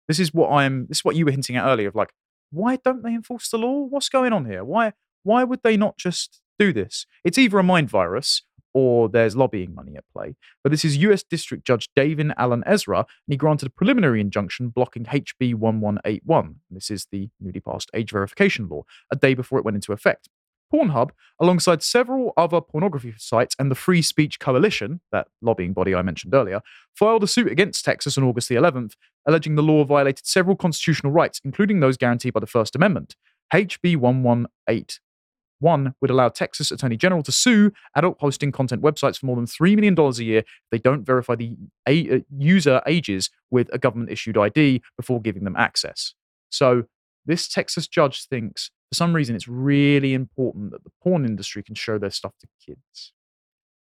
This 0.08 0.20
is 0.20 0.34
what 0.34 0.52
I'm 0.52 0.88
this 0.88 1.00
is 1.00 1.06
what 1.06 1.15
you 1.15 1.26
were 1.26 1.32
hinting 1.32 1.56
at 1.56 1.65
earlier 1.65 1.88
of 1.88 1.96
like, 1.96 2.13
why 2.52 2.78
don't 2.78 3.04
they 3.04 3.13
enforce 3.13 3.50
the 3.50 3.58
law? 3.58 3.86
What's 3.86 4.10
going 4.10 4.34
on 4.34 4.46
here? 4.46 4.63
Why 4.63 4.94
why 5.24 5.44
would 5.44 5.62
they 5.63 5.78
not 5.78 5.98
just 5.98 6.41
do 6.60 6.72
this? 6.72 7.06
It's 7.24 7.38
either 7.38 7.58
a 7.60 7.63
mind 7.63 7.89
virus 7.89 8.44
or 8.76 9.08
there's 9.08 9.38
lobbying 9.38 9.74
money 9.74 9.96
at 9.96 10.04
play. 10.13 10.36
But 10.62 10.72
this 10.72 10.84
is 10.84 10.98
US 10.98 11.24
District 11.24 11.65
Judge 11.65 11.89
David 11.96 12.32
Alan 12.38 12.62
Ezra, 12.65 13.00
and 13.00 13.06
he 13.28 13.38
granted 13.38 13.68
a 13.68 13.72
preliminary 13.72 14.20
injunction 14.20 14.68
blocking 14.68 15.06
HB 15.06 15.56
1181. 15.56 16.56
This 16.70 16.91
is 16.91 17.08
the 17.10 17.30
newly 17.39 17.62
passed 17.62 17.89
age 17.94 18.12
verification 18.12 18.68
law, 18.68 18.84
a 19.10 19.15
day 19.15 19.34
before 19.34 19.58
it 19.60 19.65
went 19.65 19.76
into 19.76 19.94
effect. 19.94 20.28
Pornhub, 20.76 21.12
alongside 21.40 21.82
several 21.82 22.34
other 22.36 22.60
pornography 22.60 23.14
sites 23.18 23.56
and 23.58 23.72
the 23.72 23.76
Free 23.76 24.02
Speech 24.02 24.40
Coalition, 24.40 25.00
that 25.12 25.28
lobbying 25.42 25.74
body 25.74 25.96
I 25.96 26.02
mentioned 26.02 26.34
earlier, 26.34 26.62
filed 26.94 27.24
a 27.24 27.28
suit 27.28 27.52
against 27.52 27.86
Texas 27.86 28.18
on 28.18 28.24
August 28.24 28.50
the 28.50 28.56
11th, 28.56 28.94
alleging 29.26 29.56
the 29.56 29.64
law 29.64 29.84
violated 29.84 30.26
several 30.26 30.56
constitutional 30.56 31.12
rights, 31.12 31.40
including 31.44 31.80
those 31.80 31.98
guaranteed 31.98 32.34
by 32.34 32.40
the 32.40 32.48
First 32.48 32.76
Amendment. 32.76 33.16
HB 33.54 33.98
1181 33.98 35.96
would 36.02 36.12
allow 36.12 36.30
Texas 36.30 36.72
Attorney 36.72 36.98
General 36.98 37.24
to 37.24 37.32
sue 37.32 37.72
adult 37.96 38.20
posting 38.20 38.52
content 38.52 38.82
websites 38.82 39.20
for 39.20 39.28
more 39.28 39.36
than 39.36 39.46
$3 39.46 39.76
million 39.76 39.98
a 39.98 40.24
year 40.24 40.40
if 40.40 40.46
they 40.72 40.80
don't 40.80 41.06
verify 41.06 41.36
the 41.36 41.56
a- 41.88 42.18
uh, 42.18 42.20
user 42.38 42.82
ages 42.86 43.30
with 43.52 43.70
a 43.72 43.78
government 43.78 44.12
issued 44.12 44.38
ID 44.38 44.82
before 44.98 45.22
giving 45.22 45.44
them 45.44 45.56
access. 45.56 46.14
So, 46.50 46.84
this 47.28 47.48
Texas 47.48 47.88
judge 47.88 48.28
thinks 48.28 48.70
for 48.89 48.95
some 48.95 49.13
reason 49.13 49.36
it's 49.36 49.48
really 49.48 50.13
important 50.13 50.71
that 50.71 50.84
the 50.84 50.91
porn 51.04 51.26
industry 51.26 51.63
can 51.63 51.76
show 51.76 51.98
their 51.98 52.12
stuff 52.12 52.34
to 52.39 52.48
kids, 52.65 53.13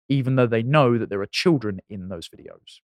even 0.08 0.36
though 0.36 0.46
they 0.46 0.62
know 0.62 0.98
that 0.98 1.08
there 1.08 1.20
are 1.20 1.26
children 1.26 1.80
in 1.88 2.08
those 2.08 2.28
videos. 2.28 2.80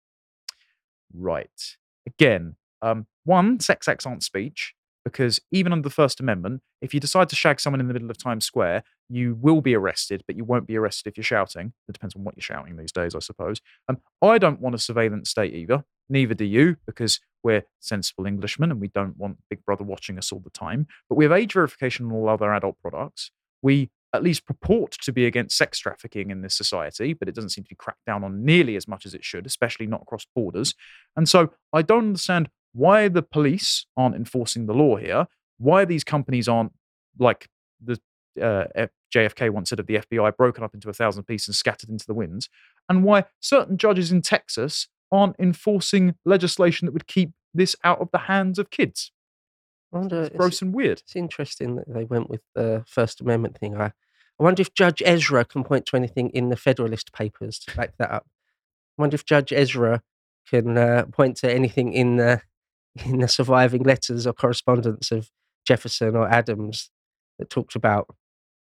Right. 1.14 1.78
Again, 2.08 2.56
um, 2.82 3.08
one, 3.26 3.60
sex 3.60 3.88
acts 3.88 4.06
aren't 4.06 4.24
speech, 4.24 4.74
because 5.04 5.40
even 5.52 5.74
under 5.74 5.88
the 5.88 5.94
First 5.94 6.20
Amendment, 6.20 6.62
if 6.82 6.94
you 6.94 7.00
decide 7.00 7.30
to 7.30 7.36
shag 7.36 7.60
someone 7.60 7.80
in 7.80 7.88
the 7.88 7.94
middle 7.94 8.10
of 8.10 8.18
Times 8.18 8.46
Square, 8.46 8.84
you 9.10 9.36
will 9.40 9.62
be 9.62 9.76
arrested, 9.76 10.24
but 10.28 10.36
you 10.36 10.44
won't 10.44 10.68
be 10.68 10.78
arrested 10.78 11.10
if 11.10 11.18
you're 11.18 11.24
shouting. 11.24 11.74
It 11.88 11.94
depends 11.94 12.16
on 12.16 12.24
what 12.24 12.36
you're 12.36 12.44
shouting 12.44 12.78
these 12.78 12.92
days, 12.92 13.16
I 13.16 13.20
suppose. 13.20 13.62
Um, 13.90 13.98
I 14.22 14.38
don't 14.38 14.62
want 14.62 14.76
a 14.76 14.80
surveillance 14.80 15.30
state 15.30 15.54
either. 15.54 15.84
Neither 16.12 16.34
do 16.34 16.43
you, 16.43 16.76
because 16.86 17.21
we're 17.41 17.63
sensible 17.80 18.28
Englishmen 18.28 18.69
and 18.69 18.82
we 18.82 18.89
don't 18.89 19.17
want 19.17 19.38
Big 19.50 19.63
Brother 19.65 19.86
watching 19.86 20.17
us 20.17 20.32
all 20.32 20.41
the 20.41 20.50
time. 20.50 20.86
But 21.08 21.15
we 21.15 21.24
have 21.24 21.32
age 21.32 21.54
verification 21.54 22.06
on 22.08 22.12
all 22.12 22.28
other 22.28 22.54
adult 22.54 22.78
products. 22.82 23.32
We 23.62 23.89
at 24.13 24.21
least 24.21 24.45
purport 24.45 24.91
to 25.04 25.13
be 25.13 25.26
against 25.26 25.58
sex 25.58 25.80
trafficking 25.80 26.30
in 26.30 26.41
this 26.41 26.54
society, 26.54 27.13
but 27.13 27.30
it 27.30 27.34
doesn't 27.34 27.52
seem 27.52 27.63
to 27.63 27.69
be 27.69 27.76
cracked 27.76 28.06
down 28.06 28.26
on 28.26 28.43
nearly 28.43 28.76
as 28.76 28.89
much 28.89 29.06
as 29.06 29.13
it 29.13 29.24
should, 29.24 29.45
especially 29.45 29.88
not 29.88 30.02
across 30.02 30.28
borders. 30.36 30.76
And 31.15 31.30
so 31.30 31.54
I 31.71 31.82
don't 31.82 32.08
understand 32.08 32.50
why 32.74 33.08
the 33.08 33.24
police 33.24 33.86
aren't 33.95 34.15
enforcing 34.15 34.65
the 34.65 34.74
law 34.74 34.97
here, 34.97 35.28
why 35.60 35.86
these 35.86 36.04
companies 36.04 36.50
aren't 36.50 36.74
like 37.19 37.47
the 37.82 37.97
uh, 38.41 38.65
JFK 39.15 39.50
once 39.50 39.69
said 39.69 39.80
of 39.80 39.88
the 39.88 39.95
FBI, 39.95 40.36
broken 40.36 40.63
up 40.63 40.74
into 40.74 40.89
a 40.89 40.93
thousand 40.93 41.24
pieces 41.24 41.47
and 41.47 41.56
scattered 41.56 41.89
into 41.89 42.06
the 42.06 42.13
winds, 42.13 42.50
and 42.89 43.06
why 43.06 43.24
certain 43.39 43.78
judges 43.78 44.12
in 44.12 44.21
Texas 44.21 44.89
aren't 45.12 45.36
enforcing 45.39 46.15
legislation 46.26 46.86
that 46.86 46.93
would 46.93 47.08
keep 47.08 47.32
this 47.54 47.76
out 47.84 48.00
of 48.00 48.10
the 48.12 48.17
hands 48.19 48.58
of 48.60 48.69
kids. 48.69 49.12
I 49.93 49.97
wonder, 49.97 50.21
It's 50.21 50.30
it's, 50.30 50.38
gross 50.38 50.62
and 50.62 50.74
weird. 50.74 51.00
it's 51.00 51.15
interesting 51.15 51.76
that 51.76 51.93
they 51.93 52.06
went 52.06 52.30
with 52.30 52.41
the 52.56 52.84
First 52.88 53.19
Amendment 53.21 53.58
thing. 53.58 53.76
I, 53.76 53.88
I 53.88 54.43
wonder 54.43 54.62
if 54.62 54.74
Judge 54.74 55.02
Ezra 55.06 55.43
can 55.45 55.63
point 55.63 55.86
to 55.88 55.97
anything 55.97 56.30
in 56.30 56.50
the 56.50 56.56
Federalist 56.56 57.12
Papers 57.13 57.60
to 57.60 57.76
back 57.76 57.97
that 57.97 58.10
up. 58.12 58.26
I 58.97 59.02
wonder 59.02 59.15
if 59.15 59.26
Judge 59.26 59.52
Ezra 59.52 60.02
can 60.50 60.78
uh, 60.78 61.06
point 61.12 61.38
to 61.38 61.54
anything 61.54 61.93
in 61.93 62.15
the 62.17 62.41
in 63.06 63.19
the 63.19 63.28
surviving 63.28 63.84
letters 63.84 64.26
or 64.28 64.34
correspondence 64.34 65.12
of 65.12 65.30
Jefferson 65.65 66.15
or 66.15 66.28
Adams 66.30 66.89
that 67.39 67.50
talked 67.50 67.76
about 67.76 68.08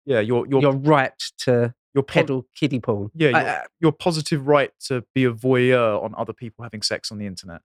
Yeah, 0.05 0.21
your 0.21 0.47
your 0.47 0.61
your 0.63 0.73
right 0.77 1.13
to 1.39 1.75
your 1.97 2.05
po- 2.05 2.47
kiddie 2.55 2.79
pool. 2.79 3.11
Yeah, 3.15 3.29
I- 3.29 3.41
your, 3.41 3.51
I- 3.51 3.65
your 3.81 3.93
positive 3.93 4.47
right 4.47 4.71
to 4.87 5.05
be 5.15 5.25
a 5.25 5.33
voyeur 5.33 6.03
on 6.03 6.15
other 6.17 6.33
people 6.33 6.63
having 6.63 6.83
sex 6.83 7.11
on 7.11 7.19
the 7.19 7.27
internet. 7.27 7.63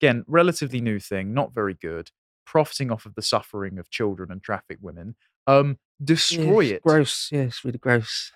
Again, 0.00 0.24
relatively 0.26 0.80
new 0.80 0.98
thing, 0.98 1.34
not 1.34 1.52
very 1.52 1.74
good. 1.74 2.10
Profiting 2.46 2.90
off 2.90 3.04
of 3.06 3.14
the 3.14 3.22
suffering 3.22 3.78
of 3.78 3.90
children 3.90 4.30
and 4.30 4.42
trafficked 4.42 4.82
women. 4.82 5.16
Um, 5.46 5.78
destroy 6.02 6.60
yeah, 6.60 6.74
it. 6.76 6.82
Gross. 6.82 7.28
Yes, 7.32 7.46
it's 7.46 7.64
really 7.64 7.78
gross. 7.78 8.32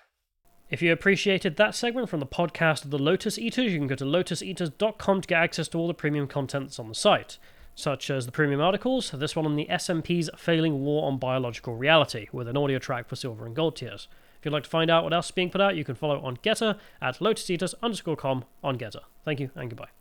If 0.69 0.81
you 0.83 0.91
appreciated 0.91 1.55
that 1.55 1.73
segment 1.73 2.09
from 2.09 2.19
the 2.19 2.27
podcast 2.27 2.85
of 2.85 2.91
the 2.91 2.99
Lotus 2.99 3.39
Eaters, 3.39 3.71
you 3.71 3.79
can 3.79 3.87
go 3.87 3.95
to 3.95 4.05
lotuseaters.com 4.05 5.21
to 5.21 5.27
get 5.27 5.41
access 5.41 5.67
to 5.69 5.79
all 5.79 5.87
the 5.87 5.95
premium 5.95 6.27
content 6.27 6.65
that's 6.65 6.79
on 6.79 6.89
the 6.89 6.95
site, 6.95 7.39
such 7.73 8.09
as 8.11 8.25
the 8.25 8.31
premium 8.31 8.61
articles, 8.61 9.09
this 9.11 9.35
one 9.35 9.45
on 9.47 9.55
the 9.55 9.65
SNP's 9.69 10.29
failing 10.37 10.81
war 10.81 11.07
on 11.07 11.17
biological 11.17 11.75
reality, 11.75 12.27
with 12.31 12.47
an 12.47 12.57
audio 12.57 12.77
track 12.77 13.09
for 13.09 13.15
silver 13.15 13.45
and 13.47 13.55
gold 13.55 13.77
tiers. 13.77 14.07
If 14.39 14.45
you'd 14.45 14.51
like 14.51 14.63
to 14.63 14.69
find 14.69 14.89
out 14.89 15.03
what 15.03 15.13
else 15.13 15.27
is 15.27 15.31
being 15.31 15.49
put 15.49 15.61
out, 15.61 15.75
you 15.75 15.83
can 15.83 15.95
follow 15.95 16.21
on 16.21 16.37
Gettr 16.37 16.77
at 17.01 17.19
lotuseaters 17.19 17.73
underscore 17.83 18.15
com 18.15 18.45
on 18.63 18.77
Gettr. 18.77 19.01
Thank 19.25 19.39
you 19.39 19.51
and 19.55 19.69
goodbye. 19.69 19.98